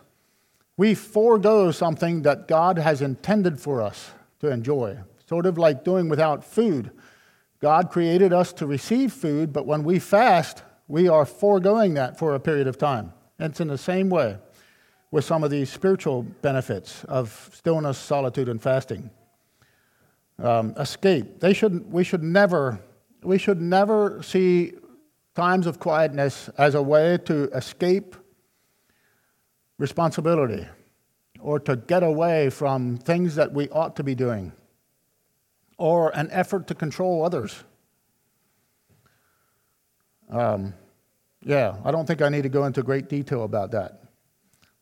we 0.77 0.95
forego 0.95 1.71
something 1.71 2.23
that 2.23 2.49
God 2.49 2.79
has 2.79 3.01
intended 3.03 3.61
for 3.61 3.83
us 3.83 4.11
to 4.41 4.51
enjoy, 4.51 4.99
sort 5.27 5.47
of 5.47 5.59
like 5.59 5.85
doing 5.85 6.09
without 6.09 6.45
food. 6.45 6.91
God 7.61 7.91
created 7.91 8.33
us 8.33 8.53
to 8.55 8.67
receive 8.67 9.13
food, 9.13 9.53
but 9.53 9.67
when 9.67 9.83
we 9.83 9.99
fast, 9.99 10.63
we 10.89 11.09
are 11.09 11.25
foregoing 11.25 11.95
that 11.95 12.19
for 12.19 12.35
a 12.35 12.41
period 12.41 12.67
of 12.67 12.79
time. 12.79 13.13
And 13.39 13.51
it's 13.51 13.61
in 13.61 13.69
the 13.69 13.79
same 13.79 14.11
way 14.11 14.39
with 15.11 15.25
some 15.25 15.43
of 15.43 15.51
these 15.51 15.71
spiritual 15.71 16.23
benefits 16.23 17.05
of 17.05 17.51
stillness, 17.55 17.97
solitude, 17.99 18.49
and 18.49 18.61
fasting. 18.61 19.11
Um, 20.39 20.75
escape. 20.77 21.41
They 21.41 21.55
should, 21.55 21.91
we 21.91 22.05
should 22.05 22.23
never, 22.23 22.79
we 23.23 23.39
should 23.39 23.59
never 23.59 24.23
see 24.23 24.75
times 25.37 25.67
of 25.67 25.79
quietness 25.79 26.49
as 26.57 26.75
a 26.75 26.83
way 26.83 27.19
to 27.19 27.45
escape 27.55 28.17
responsibility 29.79 30.67
or 31.39 31.61
to 31.61 31.77
get 31.77 32.03
away 32.03 32.49
from 32.49 32.97
things 32.97 33.35
that 33.35 33.53
we 33.53 33.69
ought 33.69 33.95
to 33.95 34.03
be 34.03 34.15
doing 34.15 34.51
or 35.77 36.11
an 36.17 36.29
effort 36.33 36.67
to 36.67 36.75
control 36.75 37.23
others. 37.23 37.65
Um, 40.31 40.73
yeah, 41.43 41.77
I 41.85 41.91
don't 41.91 42.07
think 42.07 42.23
I 42.23 42.31
need 42.31 42.43
to 42.43 42.49
go 42.49 42.65
into 42.65 42.83
great 42.83 43.11
detail 43.11 43.45
about 43.45 43.71
that. 43.73 44.03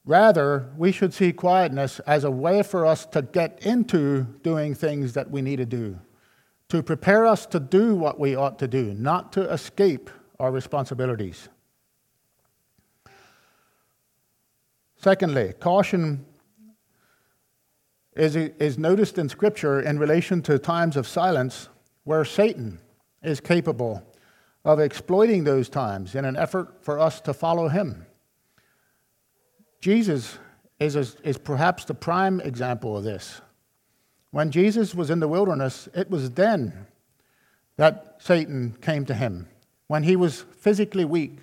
Rather, 0.06 0.70
we 0.76 0.92
should 0.92 1.12
see 1.12 1.32
quietness 1.32 1.98
as 2.00 2.22
a 2.22 2.30
way 2.30 2.62
for 2.62 2.86
us 2.86 3.06
to 3.06 3.22
get 3.22 3.58
into 3.66 4.22
doing 4.42 4.74
things 4.74 5.14
that 5.14 5.30
we 5.30 5.42
need 5.42 5.56
to 5.56 5.66
do, 5.66 5.98
to 6.68 6.80
prepare 6.82 7.26
us 7.26 7.44
to 7.46 7.58
do 7.58 7.96
what 7.96 8.20
we 8.20 8.36
ought 8.36 8.58
to 8.60 8.68
do, 8.68 8.94
not 8.94 9.32
to 9.32 9.50
escape 9.52 10.10
our 10.38 10.51
responsibilities. 10.51 11.49
Secondly, 14.97 15.53
caution 15.61 16.25
is, 18.16 18.37
is 18.37 18.79
noticed 18.79 19.18
in 19.18 19.29
Scripture 19.29 19.81
in 19.81 19.99
relation 19.99 20.40
to 20.42 20.59
times 20.59 20.97
of 20.97 21.07
silence 21.07 21.68
where 22.05 22.25
Satan 22.25 22.81
is 23.23 23.40
capable 23.40 24.03
of 24.64 24.81
exploiting 24.81 25.44
those 25.44 25.68
times 25.68 26.14
in 26.14 26.25
an 26.25 26.37
effort 26.37 26.83
for 26.83 26.99
us 26.99 27.20
to 27.23 27.35
follow 27.35 27.68
him. 27.68 28.07
Jesus 29.81 30.38
is, 30.81 30.97
is 30.97 31.38
perhaps 31.38 31.85
the 31.85 31.94
prime 31.94 32.40
example 32.40 32.97
of 32.97 33.05
this. 33.05 33.42
When 34.31 34.51
Jesus 34.51 34.94
was 34.94 35.11
in 35.11 35.20
the 35.20 35.29
wilderness, 35.29 35.88
it 35.94 36.11
was 36.11 36.31
then 36.31 36.87
that 37.77 38.16
Satan 38.18 38.77
came 38.81 39.05
to 39.07 39.14
him 39.14 39.49
when 39.88 40.03
he 40.03 40.16
was 40.16 40.42
physically 40.59 41.05
weak, 41.05 41.38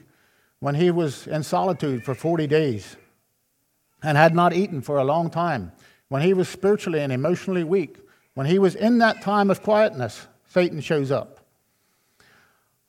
when 0.59 0.75
he 0.75 0.91
was 0.91 1.27
in 1.27 1.43
solitude 1.43 2.03
for 2.03 2.13
40 2.13 2.47
days 2.47 2.95
and 4.03 4.17
had 4.17 4.35
not 4.35 4.53
eaten 4.53 4.81
for 4.81 4.97
a 4.97 5.03
long 5.03 5.29
time, 5.29 5.71
when 6.09 6.21
he 6.21 6.33
was 6.33 6.49
spiritually 6.49 6.99
and 6.99 7.11
emotionally 7.11 7.63
weak, 7.63 7.97
when 8.33 8.47
he 8.47 8.59
was 8.59 8.75
in 8.75 8.97
that 8.99 9.21
time 9.21 9.49
of 9.49 9.61
quietness, 9.61 10.27
Satan 10.47 10.81
shows 10.81 11.11
up. 11.11 11.39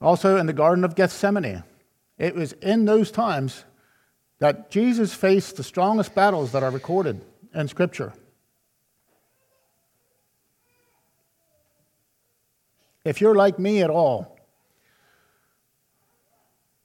Also 0.01 0.37
in 0.37 0.45
the 0.45 0.53
Garden 0.53 0.83
of 0.83 0.95
Gethsemane, 0.95 1.63
it 2.17 2.35
was 2.35 2.53
in 2.53 2.85
those 2.85 3.11
times 3.11 3.63
that 4.39 4.69
Jesus 4.69 5.13
faced 5.13 5.55
the 5.55 5.63
strongest 5.63 6.13
battles 6.13 6.51
that 6.51 6.63
are 6.63 6.71
recorded 6.71 7.21
in 7.53 7.67
Scripture. 7.67 8.13
If 13.05 13.21
you're 13.21 13.35
like 13.35 13.59
me 13.59 13.81
at 13.81 13.89
all, 13.89 14.32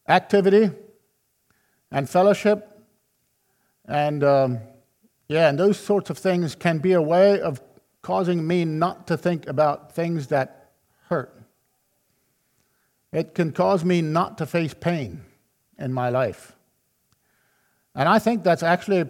activity 0.09 0.71
and 1.91 2.09
fellowship. 2.09 2.65
And 3.87 4.25
um, 4.25 4.59
yeah 5.29 5.49
and 5.49 5.59
those 5.59 5.79
sorts 5.79 6.11
of 6.11 6.19
things 6.19 6.55
can 6.55 6.79
be 6.79 6.93
a 6.93 7.03
way 7.03 7.41
of 7.41 7.61
causing 8.03 8.47
me 8.47 8.65
not 8.65 9.07
to 9.07 9.17
think 9.17 9.47
about 9.47 9.95
things 9.95 10.29
that 10.29 10.73
hurt. 11.09 11.35
It 13.13 13.35
can 13.35 13.53
cause 13.53 13.85
me 13.85 14.03
not 14.03 14.39
to 14.39 14.47
face 14.47 14.75
pain 14.75 15.23
in 15.79 15.93
my 15.93 16.09
life. 16.09 16.57
And 17.95 18.09
i 18.09 18.19
think 18.19 18.43
that's 18.45 18.63
actually 18.63 19.05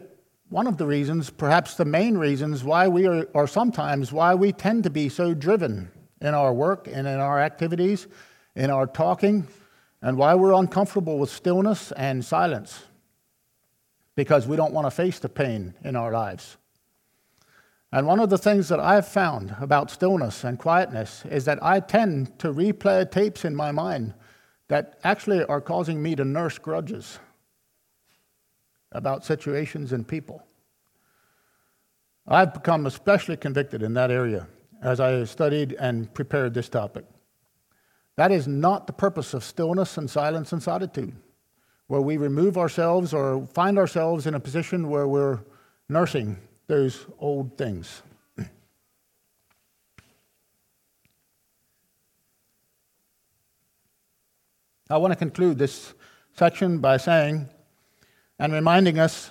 one 0.49 0.67
of 0.67 0.79
the 0.79 0.87
reasons 0.87 1.29
perhaps 1.31 1.75
the 1.75 1.85
main 1.85 2.17
reasons 2.17 2.65
why 2.65 2.89
we 2.89 3.07
are 3.07 3.25
or 3.35 3.47
sometimes 3.47 4.13
why 4.13 4.35
we 4.35 4.51
tend 4.51 4.83
to 4.85 4.91
be 4.91 5.09
so 5.09 5.35
driven 5.35 5.91
in 6.23 6.35
our 6.35 6.55
work 6.55 6.89
and 6.91 7.07
in 7.07 7.21
our 7.21 7.39
activities 7.39 8.07
in 8.57 8.71
our 8.71 8.87
talking 8.87 9.47
and 10.03 10.17
why 10.17 10.35
we're 10.35 10.53
uncomfortable 10.53 11.19
with 11.19 11.31
stillness 11.31 11.93
and 11.93 12.25
silence. 12.25 12.85
Because 14.15 14.47
we 14.47 14.57
don't 14.57 14.73
want 14.73 14.87
to 14.87 14.91
face 14.91 15.19
the 15.19 15.29
pain 15.29 15.75
in 15.85 15.97
our 15.97 16.13
lives. 16.13 16.57
And 17.91 18.07
one 18.07 18.21
of 18.21 18.29
the 18.31 18.39
things 18.39 18.69
that 18.69 18.81
I've 18.81 19.09
found 19.09 19.57
about 19.61 19.91
stillness 19.91 20.45
and 20.45 20.59
quietness 20.59 21.25
is 21.31 21.47
that 21.47 21.63
I 21.63 21.81
tend 21.81 22.39
to 22.41 22.53
replay 22.53 23.11
tapes 23.11 23.45
in 23.45 23.55
my 23.55 23.73
mind 23.73 24.15
that 24.69 24.99
actually 25.05 25.45
are 25.45 25.61
causing 25.61 26.03
me 26.03 26.15
to 26.17 26.25
nurse 26.25 26.59
grudges 26.59 27.19
about 28.93 29.25
situations 29.25 29.93
and 29.93 30.07
people. 30.07 30.43
I've 32.27 32.53
become 32.53 32.85
especially 32.85 33.39
convicted 33.39 33.83
in 33.83 33.95
that 33.95 34.11
area 34.11 34.47
as 34.83 35.01
I 35.01 35.25
studied 35.25 35.73
and 35.73 36.13
prepared 36.13 36.53
this 36.53 36.69
topic. 36.69 37.07
That 38.19 38.33
is 38.33 38.49
not 38.49 38.89
the 38.89 38.93
purpose 38.93 39.33
of 39.33 39.45
stillness 39.45 39.97
and 39.97 40.11
silence 40.11 40.53
and 40.53 40.61
solitude, 40.61 41.15
where 41.87 42.01
we 42.01 42.17
remove 42.17 42.59
ourselves 42.59 43.15
or 43.15 43.47
find 43.55 43.79
ourselves 43.79 44.27
in 44.27 44.35
a 44.35 44.41
position 44.41 44.91
where 44.91 45.07
we're 45.07 45.39
nursing 45.89 46.37
those 46.67 47.07
old 47.21 47.57
things. 47.57 48.03
I 54.91 54.97
want 54.97 55.13
to 55.13 55.17
conclude 55.17 55.57
this 55.59 55.95
section 56.35 56.81
by 56.81 56.97
saying 56.97 57.49
and 58.41 58.53
reminding 58.53 58.99
us 58.99 59.31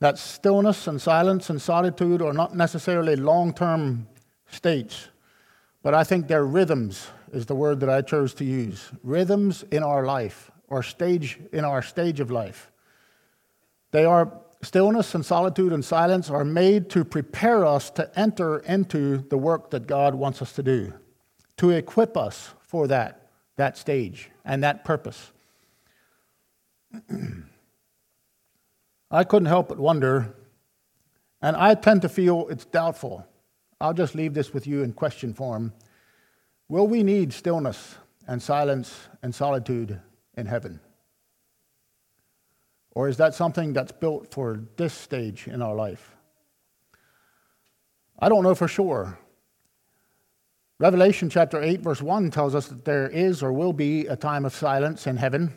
that 0.00 0.18
stillness 0.18 0.88
and 0.88 1.00
silence 1.00 1.50
and 1.50 1.62
solitude 1.62 2.20
are 2.20 2.32
not 2.32 2.52
necessarily 2.56 3.14
long 3.14 3.52
term 3.52 4.08
states, 4.50 5.06
but 5.84 5.94
I 5.94 6.02
think 6.02 6.26
they're 6.26 6.44
rhythms, 6.44 7.10
is 7.32 7.46
the 7.46 7.54
word 7.54 7.80
that 7.80 7.90
I 7.90 8.02
chose 8.02 8.34
to 8.34 8.44
use. 8.44 8.90
Rhythms 9.02 9.64
in 9.70 9.82
our 9.82 10.04
life, 10.04 10.50
or 10.68 10.82
stage 10.82 11.38
in 11.52 11.64
our 11.64 11.82
stage 11.82 12.20
of 12.20 12.30
life. 12.30 12.70
They 13.90 14.04
are 14.04 14.32
stillness 14.62 15.14
and 15.14 15.24
solitude 15.24 15.72
and 15.72 15.84
silence 15.84 16.30
are 16.30 16.44
made 16.44 16.90
to 16.90 17.04
prepare 17.04 17.64
us 17.64 17.90
to 17.90 18.10
enter 18.18 18.58
into 18.60 19.18
the 19.18 19.38
work 19.38 19.70
that 19.70 19.86
God 19.86 20.14
wants 20.14 20.42
us 20.42 20.52
to 20.52 20.62
do, 20.62 20.92
to 21.56 21.70
equip 21.70 22.16
us 22.16 22.54
for 22.60 22.86
that, 22.88 23.30
that 23.56 23.78
stage 23.78 24.30
and 24.44 24.62
that 24.62 24.84
purpose. 24.84 25.30
I 29.10 29.24
couldn't 29.24 29.46
help 29.46 29.68
but 29.68 29.78
wonder, 29.78 30.34
and 31.40 31.56
I 31.56 31.74
tend 31.74 32.02
to 32.02 32.08
feel 32.08 32.46
it's 32.48 32.66
doubtful. 32.66 33.26
I'll 33.80 33.94
just 33.94 34.14
leave 34.14 34.34
this 34.34 34.52
with 34.52 34.66
you 34.66 34.82
in 34.82 34.92
question 34.92 35.32
form. 35.32 35.72
Will 36.68 36.86
we 36.86 37.02
need 37.02 37.32
stillness 37.32 37.96
and 38.26 38.42
silence 38.42 39.08
and 39.22 39.34
solitude 39.34 40.00
in 40.36 40.46
heaven? 40.46 40.80
Or 42.92 43.08
is 43.08 43.16
that 43.16 43.34
something 43.34 43.72
that's 43.72 43.92
built 43.92 44.32
for 44.32 44.60
this 44.76 44.92
stage 44.92 45.48
in 45.48 45.62
our 45.62 45.74
life? 45.74 46.14
I 48.18 48.28
don't 48.28 48.42
know 48.42 48.54
for 48.54 48.68
sure. 48.68 49.18
Revelation 50.78 51.30
chapter 51.30 51.62
8, 51.62 51.80
verse 51.80 52.02
1 52.02 52.30
tells 52.30 52.54
us 52.54 52.68
that 52.68 52.84
there 52.84 53.08
is 53.08 53.42
or 53.42 53.52
will 53.52 53.72
be 53.72 54.06
a 54.06 54.16
time 54.16 54.44
of 54.44 54.54
silence 54.54 55.06
in 55.06 55.16
heaven. 55.16 55.54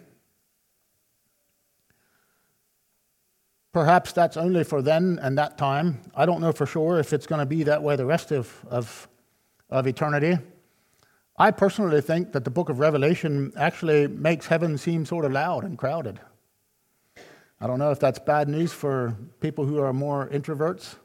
Perhaps 3.73 4.13
that's 4.13 4.37
only 4.37 4.63
for 4.63 4.81
then 4.81 5.19
and 5.21 5.37
that 5.37 5.57
time. 5.57 5.99
I 6.15 6.25
don't 6.25 6.41
know 6.41 6.51
for 6.51 6.65
sure 6.65 6.99
if 6.99 7.13
it's 7.13 7.27
going 7.27 7.39
to 7.39 7.45
be 7.45 7.63
that 7.63 7.83
way 7.83 7.95
the 7.95 8.05
rest 8.05 8.31
of, 8.31 8.51
of, 8.69 9.07
of 9.69 9.87
eternity. 9.87 10.37
I 11.37 11.51
personally 11.51 12.01
think 12.01 12.33
that 12.33 12.43
the 12.43 12.51
book 12.51 12.69
of 12.69 12.79
Revelation 12.79 13.51
actually 13.57 14.07
makes 14.07 14.47
heaven 14.47 14.77
seem 14.77 15.05
sort 15.05 15.25
of 15.25 15.31
loud 15.31 15.63
and 15.63 15.77
crowded. 15.77 16.19
I 17.59 17.67
don't 17.67 17.79
know 17.79 17.91
if 17.91 17.99
that's 17.99 18.19
bad 18.19 18.47
news 18.47 18.73
for 18.73 19.15
people 19.39 19.65
who 19.65 19.79
are 19.79 19.93
more 19.93 20.27
introverts, 20.29 20.95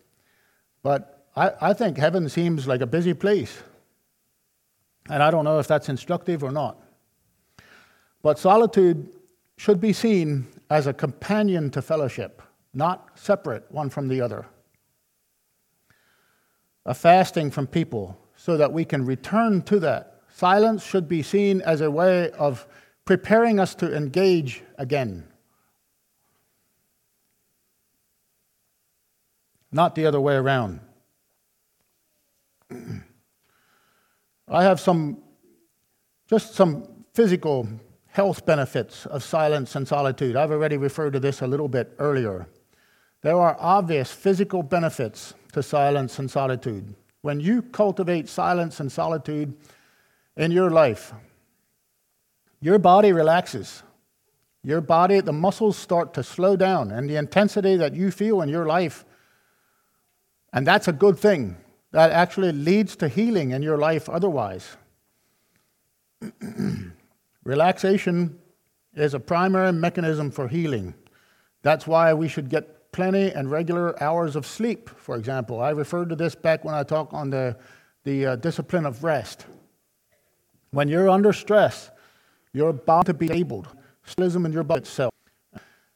but 0.82 1.26
I, 1.36 1.52
I 1.60 1.72
think 1.72 1.98
heaven 1.98 2.28
seems 2.28 2.66
like 2.66 2.80
a 2.80 2.86
busy 2.86 3.14
place. 3.14 3.62
And 5.08 5.22
I 5.22 5.30
don't 5.30 5.44
know 5.44 5.58
if 5.58 5.68
that's 5.68 5.88
instructive 5.88 6.42
or 6.42 6.50
not. 6.50 6.82
But 8.22 8.38
solitude 8.38 9.14
should 9.56 9.80
be 9.80 9.92
seen 9.92 10.46
as 10.70 10.86
a 10.86 10.92
companion 10.92 11.70
to 11.70 11.82
fellowship 11.82 12.42
not 12.76 13.18
separate 13.18 13.64
one 13.72 13.88
from 13.88 14.06
the 14.06 14.20
other. 14.20 14.44
A 16.84 16.92
fasting 16.92 17.50
from 17.50 17.66
people 17.66 18.18
so 18.36 18.58
that 18.58 18.70
we 18.70 18.84
can 18.84 19.04
return 19.04 19.62
to 19.62 19.80
that. 19.80 20.15
Silence 20.36 20.84
should 20.84 21.08
be 21.08 21.22
seen 21.22 21.62
as 21.62 21.80
a 21.80 21.90
way 21.90 22.30
of 22.32 22.66
preparing 23.06 23.58
us 23.58 23.74
to 23.74 23.96
engage 23.96 24.62
again. 24.76 25.26
Not 29.72 29.94
the 29.94 30.04
other 30.04 30.20
way 30.20 30.34
around. 30.34 30.80
I 34.48 34.62
have 34.62 34.78
some, 34.78 35.22
just 36.28 36.54
some 36.54 36.86
physical 37.14 37.66
health 38.08 38.44
benefits 38.44 39.06
of 39.06 39.24
silence 39.24 39.74
and 39.74 39.88
solitude. 39.88 40.36
I've 40.36 40.50
already 40.50 40.76
referred 40.76 41.14
to 41.14 41.20
this 41.20 41.40
a 41.40 41.46
little 41.46 41.68
bit 41.68 41.94
earlier. 41.98 42.46
There 43.22 43.40
are 43.40 43.56
obvious 43.58 44.12
physical 44.12 44.62
benefits 44.62 45.32
to 45.54 45.62
silence 45.62 46.18
and 46.18 46.30
solitude. 46.30 46.94
When 47.22 47.40
you 47.40 47.62
cultivate 47.62 48.28
silence 48.28 48.80
and 48.80 48.92
solitude 48.92 49.56
in 50.36 50.50
your 50.50 50.70
life, 50.70 51.12
your 52.60 52.78
body 52.78 53.12
relaxes. 53.12 53.82
Your 54.62 54.80
body, 54.80 55.20
the 55.20 55.32
muscles 55.32 55.76
start 55.76 56.12
to 56.14 56.24
slow 56.24 56.56
down, 56.56 56.90
and 56.90 57.08
the 57.08 57.14
intensity 57.14 57.76
that 57.76 57.94
you 57.94 58.10
feel 58.10 58.42
in 58.42 58.48
your 58.48 58.66
life, 58.66 59.04
and 60.52 60.66
that's 60.66 60.88
a 60.88 60.92
good 60.92 61.16
thing. 61.16 61.56
That 61.92 62.10
actually 62.10 62.50
leads 62.50 62.96
to 62.96 63.06
healing 63.06 63.52
in 63.52 63.62
your 63.62 63.78
life 63.78 64.08
otherwise. 64.08 64.76
Relaxation 67.44 68.40
is 68.94 69.14
a 69.14 69.20
primary 69.20 69.72
mechanism 69.72 70.32
for 70.32 70.48
healing. 70.48 70.94
That's 71.62 71.86
why 71.86 72.12
we 72.12 72.26
should 72.26 72.48
get 72.48 72.90
plenty 72.90 73.30
and 73.30 73.48
regular 73.48 74.02
hours 74.02 74.34
of 74.34 74.46
sleep, 74.46 74.90
for 74.90 75.16
example. 75.16 75.60
I 75.60 75.70
referred 75.70 76.08
to 76.08 76.16
this 76.16 76.34
back 76.34 76.64
when 76.64 76.74
I 76.74 76.82
talked 76.82 77.12
on 77.12 77.30
the, 77.30 77.56
the 78.02 78.26
uh, 78.26 78.36
discipline 78.36 78.84
of 78.84 79.04
rest. 79.04 79.46
When 80.70 80.88
you're 80.88 81.08
under 81.08 81.32
stress, 81.32 81.90
you're 82.52 82.72
bound 82.72 83.06
to 83.06 83.14
be 83.14 83.30
able, 83.32 83.66
slism 84.04 84.46
in 84.46 84.52
your 84.52 84.64
body 84.64 84.80
itself. 84.80 85.12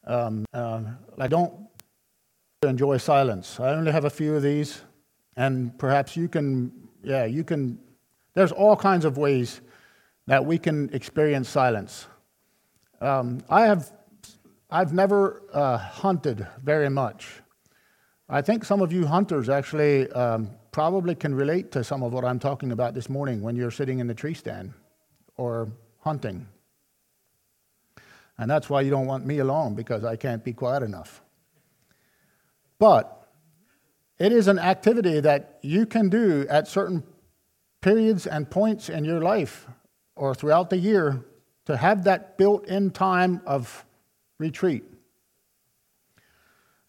Um, 0.06 0.44
uh, 0.52 0.82
I 1.18 1.28
don't 1.28 1.52
enjoy 2.62 2.98
silence. 2.98 3.60
I 3.60 3.70
only 3.70 3.92
have 3.92 4.04
a 4.04 4.10
few 4.10 4.34
of 4.34 4.42
these, 4.42 4.82
and 5.36 5.76
perhaps 5.78 6.16
you 6.16 6.28
can, 6.28 6.72
yeah, 7.02 7.24
you 7.24 7.44
can. 7.44 7.78
There's 8.34 8.52
all 8.52 8.76
kinds 8.76 9.04
of 9.04 9.18
ways 9.18 9.60
that 10.26 10.44
we 10.44 10.58
can 10.58 10.90
experience 10.92 11.48
silence. 11.48 12.06
Um, 13.00 13.42
I 13.48 13.62
have 13.62 13.92
I've 14.72 14.92
never 14.92 15.42
uh, 15.52 15.78
hunted 15.78 16.46
very 16.62 16.88
much. 16.88 17.40
I 18.28 18.40
think 18.40 18.64
some 18.64 18.80
of 18.80 18.92
you 18.92 19.04
hunters 19.04 19.48
actually 19.48 20.08
um, 20.12 20.50
probably 20.72 21.14
can 21.14 21.34
relate 21.34 21.72
to 21.72 21.84
some 21.84 22.02
of 22.02 22.12
what 22.12 22.24
I'm 22.24 22.38
talking 22.38 22.72
about 22.72 22.94
this 22.94 23.08
morning 23.08 23.42
when 23.42 23.56
you're 23.56 23.70
sitting 23.70 23.98
in 23.98 24.06
the 24.06 24.14
tree 24.14 24.34
stand 24.34 24.72
or 25.36 25.68
hunting. 26.00 26.46
And 28.38 28.50
that's 28.50 28.70
why 28.70 28.80
you 28.80 28.90
don't 28.90 29.06
want 29.06 29.26
me 29.26 29.38
alone 29.38 29.74
because 29.74 30.04
I 30.04 30.16
can't 30.16 30.42
be 30.42 30.52
quiet 30.52 30.82
enough. 30.82 31.22
But 32.78 33.28
it 34.18 34.32
is 34.32 34.48
an 34.48 34.58
activity 34.58 35.20
that 35.20 35.58
you 35.62 35.86
can 35.86 36.08
do 36.08 36.46
at 36.48 36.68
certain 36.68 37.02
periods 37.80 38.26
and 38.26 38.50
points 38.50 38.88
in 38.88 39.04
your 39.04 39.20
life 39.20 39.66
or 40.14 40.34
throughout 40.34 40.70
the 40.70 40.78
year 40.78 41.24
to 41.66 41.76
have 41.76 42.04
that 42.04 42.38
built 42.38 42.66
in 42.66 42.90
time 42.90 43.40
of 43.46 43.84
retreat. 44.38 44.84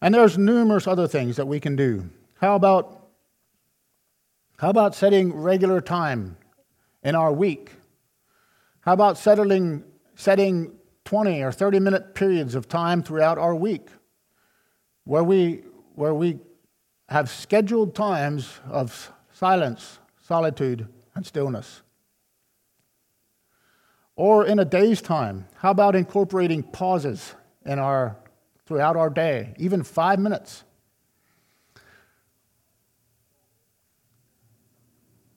And 0.00 0.14
there's 0.14 0.36
numerous 0.36 0.86
other 0.86 1.06
things 1.06 1.36
that 1.36 1.46
we 1.46 1.60
can 1.60 1.76
do. 1.76 2.08
How 2.40 2.56
about 2.56 3.01
how 4.58 4.70
about 4.70 4.94
setting 4.94 5.34
regular 5.34 5.80
time 5.80 6.36
in 7.02 7.14
our 7.14 7.32
week? 7.32 7.70
How 8.80 8.92
about 8.92 9.18
settling, 9.18 9.84
setting 10.14 10.72
20 11.04 11.42
or 11.42 11.52
30 11.52 11.80
minute 11.80 12.14
periods 12.14 12.54
of 12.54 12.68
time 12.68 13.02
throughout 13.02 13.38
our 13.38 13.54
week 13.54 13.88
where 15.04 15.24
we, 15.24 15.62
where 15.94 16.14
we 16.14 16.38
have 17.08 17.28
scheduled 17.28 17.94
times 17.94 18.60
of 18.68 19.12
silence, 19.32 19.98
solitude, 20.20 20.88
and 21.14 21.26
stillness? 21.26 21.82
Or 24.14 24.46
in 24.46 24.58
a 24.58 24.64
day's 24.64 25.02
time, 25.02 25.48
how 25.56 25.70
about 25.70 25.96
incorporating 25.96 26.62
pauses 26.62 27.34
in 27.64 27.78
our, 27.78 28.16
throughout 28.66 28.96
our 28.96 29.10
day, 29.10 29.54
even 29.58 29.82
five 29.82 30.18
minutes. 30.18 30.64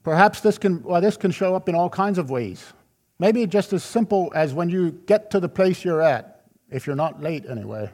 Perhaps 0.05 0.41
this 0.41 0.59
can, 0.59 0.83
well, 0.83 1.01
this 1.01 1.17
can 1.17 1.31
show 1.31 1.55
up 1.55 1.67
in 1.67 1.73
all 1.73 1.89
kinds 1.89 2.19
of 2.19 2.29
ways. 2.29 2.73
Maybe 3.17 3.47
just 3.47 3.73
as 3.73 3.83
simple 3.83 4.31
as 4.35 4.53
when 4.53 4.69
you 4.69 4.91
get 4.91 5.31
to 5.31 5.39
the 5.39 5.49
place 5.49 5.83
you're 5.83 6.03
at, 6.03 6.43
if 6.69 6.85
you're 6.85 6.95
not 6.95 7.23
late 7.23 7.43
anyway, 7.49 7.89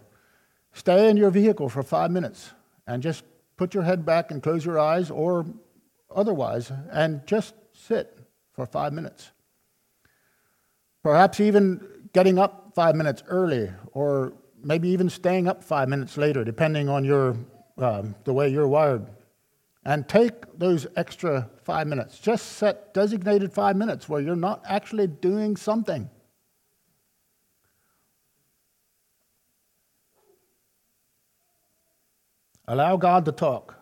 stay 0.74 1.10
in 1.10 1.16
your 1.16 1.30
vehicle 1.30 1.70
for 1.70 1.82
five 1.82 2.12
minutes 2.12 2.52
and 2.86 3.02
just 3.02 3.24
put 3.56 3.74
your 3.74 3.84
head 3.84 4.06
back 4.06 4.30
and 4.30 4.44
close 4.44 4.66
your 4.66 4.78
eyes 4.78 5.10
or 5.10 5.46
otherwise 6.14 6.70
and 6.92 7.26
just 7.26 7.54
sit 7.72 8.20
for 8.52 8.66
five 8.66 8.92
minutes. 8.92 9.32
Perhaps 11.04 11.40
even 11.40 11.80
getting 12.12 12.38
up 12.38 12.74
five 12.76 12.94
minutes 12.94 13.24
early 13.30 13.72
or 13.94 14.34
maybe 14.62 14.90
even 14.90 15.10
staying 15.10 15.48
up 15.48 15.64
five 15.64 15.88
minutes 15.88 16.18
later, 16.18 16.44
depending 16.44 16.90
on 16.90 17.06
your, 17.06 17.38
um, 17.78 18.16
the 18.26 18.34
way 18.34 18.50
you're 18.50 18.68
wired. 18.68 19.08
And 19.84 20.08
take 20.08 20.60
those 20.60 20.86
extra 20.96 21.50
five 21.64 21.88
minutes. 21.88 22.20
Just 22.20 22.54
set 22.54 22.94
designated 22.94 23.52
five 23.52 23.76
minutes 23.76 24.08
where 24.08 24.22
you're 24.22 24.36
not 24.36 24.62
actually 24.68 25.08
doing 25.08 25.56
something. 25.58 26.10
Allow 32.68 32.98
God 32.98 33.26
to 33.26 33.32
talk. 33.32 33.76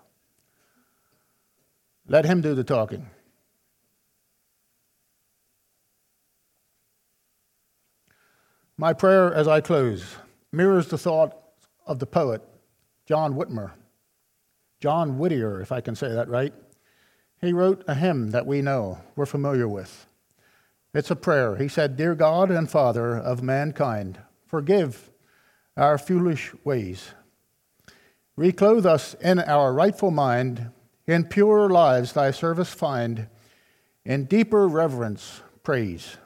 Let 2.07 2.25
Him 2.25 2.41
do 2.41 2.55
the 2.55 2.63
talking. 2.63 3.07
My 8.77 8.93
prayer 8.93 9.33
as 9.33 9.47
I 9.47 9.59
close 9.59 10.15
mirrors 10.53 10.87
the 10.87 10.97
thought 10.97 11.35
of 11.85 11.99
the 11.99 12.05
poet 12.05 12.41
John 13.05 13.33
Whitmer, 13.33 13.71
John 14.79 15.17
Whittier, 15.17 15.61
if 15.61 15.71
I 15.71 15.81
can 15.81 15.95
say 15.95 16.09
that 16.13 16.29
right. 16.29 16.53
He 17.41 17.53
wrote 17.53 17.83
a 17.87 17.95
hymn 17.95 18.31
that 18.31 18.45
we 18.45 18.61
know, 18.61 18.99
we're 19.15 19.25
familiar 19.25 19.67
with. 19.67 20.07
It's 20.93 21.11
a 21.11 21.15
prayer. 21.15 21.55
He 21.55 21.67
said, 21.67 21.97
Dear 21.97 22.15
God 22.15 22.49
and 22.49 22.69
Father 22.69 23.15
of 23.15 23.43
mankind, 23.43 24.19
forgive 24.47 25.11
our 25.77 25.97
foolish 25.97 26.53
ways. 26.63 27.11
Reclothe 28.35 28.85
us 28.85 29.15
in 29.15 29.39
our 29.39 29.73
rightful 29.73 30.11
mind, 30.11 30.71
in 31.05 31.25
purer 31.25 31.69
lives 31.69 32.13
thy 32.13 32.31
service 32.31 32.73
find, 32.73 33.27
in 34.05 34.25
deeper 34.25 34.67
reverence 34.67 35.41
praise. 35.63 36.17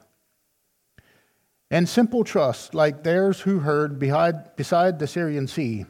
In 1.70 1.86
simple 1.86 2.24
trust, 2.24 2.74
like 2.74 3.02
theirs 3.02 3.40
who 3.40 3.60
heard 3.60 3.98
beside 3.98 4.98
the 4.98 5.06
Syrian 5.06 5.46
sea 5.48 5.86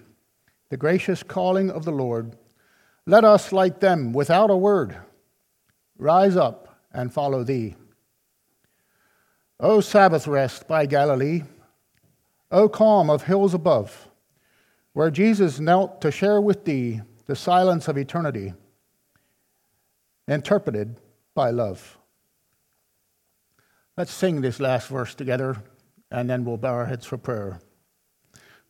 the 0.70 0.76
gracious 0.78 1.22
calling 1.22 1.70
of 1.70 1.84
the 1.84 1.92
Lord, 1.92 2.36
let 3.06 3.24
us, 3.24 3.52
like 3.52 3.80
them, 3.80 4.12
without 4.12 4.50
a 4.50 4.56
word, 4.56 4.96
rise 5.98 6.36
up 6.36 6.80
and 6.92 7.12
follow 7.12 7.44
thee. 7.44 7.74
O 9.60 9.80
Sabbath 9.80 10.26
rest 10.26 10.66
by 10.66 10.86
Galilee, 10.86 11.42
O 12.50 12.68
calm 12.68 13.10
of 13.10 13.24
hills 13.24 13.54
above, 13.54 14.08
where 14.92 15.10
Jesus 15.10 15.60
knelt 15.60 16.00
to 16.00 16.10
share 16.10 16.40
with 16.40 16.64
thee 16.64 17.02
the 17.26 17.36
silence 17.36 17.88
of 17.88 17.98
eternity, 17.98 18.54
interpreted 20.26 20.96
by 21.34 21.50
love. 21.50 21.98
Let's 23.96 24.12
sing 24.12 24.40
this 24.40 24.60
last 24.60 24.88
verse 24.88 25.14
together, 25.14 25.62
and 26.10 26.28
then 26.28 26.44
we'll 26.44 26.56
bow 26.56 26.72
our 26.72 26.86
heads 26.86 27.06
for 27.06 27.16
prayer. 27.16 27.60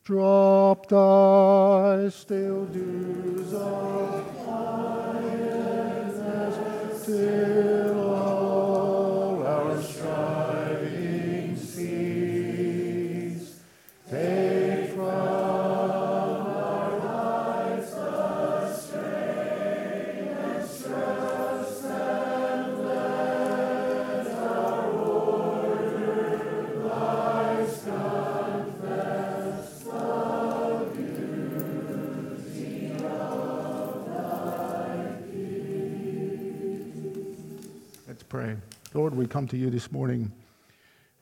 Drop 0.05 0.87
thy 0.87 2.09
still 2.09 2.65
dews 2.65 3.55
of 3.55 4.94
pray. 38.35 38.57
Lord, 38.93 39.15
we 39.15 39.27
come 39.27 39.47
to 39.47 39.55
you 39.55 39.69
this 39.69 39.93
morning. 39.93 40.29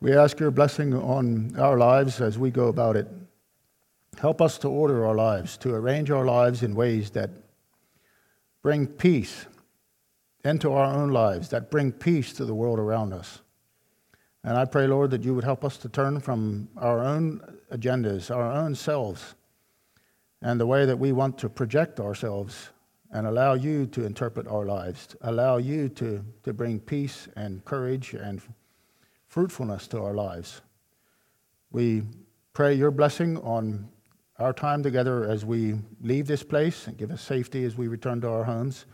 We 0.01 0.17
ask 0.17 0.39
your 0.39 0.49
blessing 0.49 0.95
on 0.95 1.55
our 1.59 1.77
lives 1.77 2.19
as 2.19 2.39
we 2.39 2.49
go 2.49 2.69
about 2.69 2.95
it. 2.95 3.07
Help 4.17 4.41
us 4.41 4.57
to 4.59 4.67
order 4.67 5.05
our 5.05 5.13
lives, 5.13 5.55
to 5.57 5.75
arrange 5.75 6.09
our 6.09 6.25
lives 6.25 6.63
in 6.63 6.73
ways 6.73 7.11
that 7.11 7.29
bring 8.63 8.87
peace 8.87 9.45
into 10.43 10.71
our 10.71 10.91
own 10.91 11.09
lives, 11.09 11.49
that 11.49 11.69
bring 11.69 11.91
peace 11.91 12.33
to 12.33 12.45
the 12.45 12.55
world 12.55 12.79
around 12.79 13.13
us. 13.13 13.41
And 14.43 14.57
I 14.57 14.65
pray, 14.65 14.87
Lord, 14.87 15.11
that 15.11 15.21
you 15.21 15.35
would 15.35 15.43
help 15.43 15.63
us 15.63 15.77
to 15.77 15.89
turn 15.89 16.19
from 16.19 16.67
our 16.77 17.03
own 17.03 17.59
agendas, 17.71 18.35
our 18.35 18.51
own 18.51 18.73
selves, 18.73 19.35
and 20.41 20.59
the 20.59 20.65
way 20.65 20.87
that 20.87 20.97
we 20.97 21.11
want 21.11 21.37
to 21.37 21.47
project 21.49 21.99
ourselves 21.99 22.71
and 23.13 23.27
allow 23.27 23.53
you 23.53 23.85
to 23.85 24.05
interpret 24.05 24.47
our 24.47 24.65
lives, 24.65 25.15
allow 25.21 25.57
you 25.57 25.87
to, 25.87 26.25
to 26.43 26.51
bring 26.51 26.79
peace 26.79 27.27
and 27.35 27.63
courage 27.63 28.15
and 28.15 28.41
fruitfulness 29.27 29.87
to 29.87 30.01
our 30.01 30.15
lives. 30.15 30.61
We 31.71 32.03
pray 32.53 32.73
your 32.73 32.91
blessing 32.91 33.37
on 33.37 33.87
our 34.39 34.51
time 34.51 34.81
together 34.81 35.29
as 35.29 35.45
we 35.45 35.75
leave 36.01 36.25
this 36.25 36.43
place 36.43 36.87
and 36.87 36.97
give 36.97 37.11
us 37.11 37.21
safety 37.21 37.63
as 37.63 37.77
we 37.77 37.87
return 37.87 38.19
to 38.21 38.29
our 38.29 38.43
homes. 38.43 38.85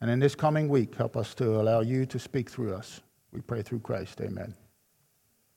And 0.00 0.08
in 0.10 0.20
this 0.20 0.36
coming 0.36 0.68
week, 0.68 0.94
help 0.94 1.16
us 1.16 1.34
to 1.34 1.60
allow 1.60 1.80
you 1.80 2.06
to 2.06 2.18
speak 2.18 2.48
through 2.48 2.74
us. 2.74 3.00
We 3.32 3.40
pray 3.40 3.62
through 3.62 3.80
Christ. 3.80 4.20
Amen. 4.20 4.54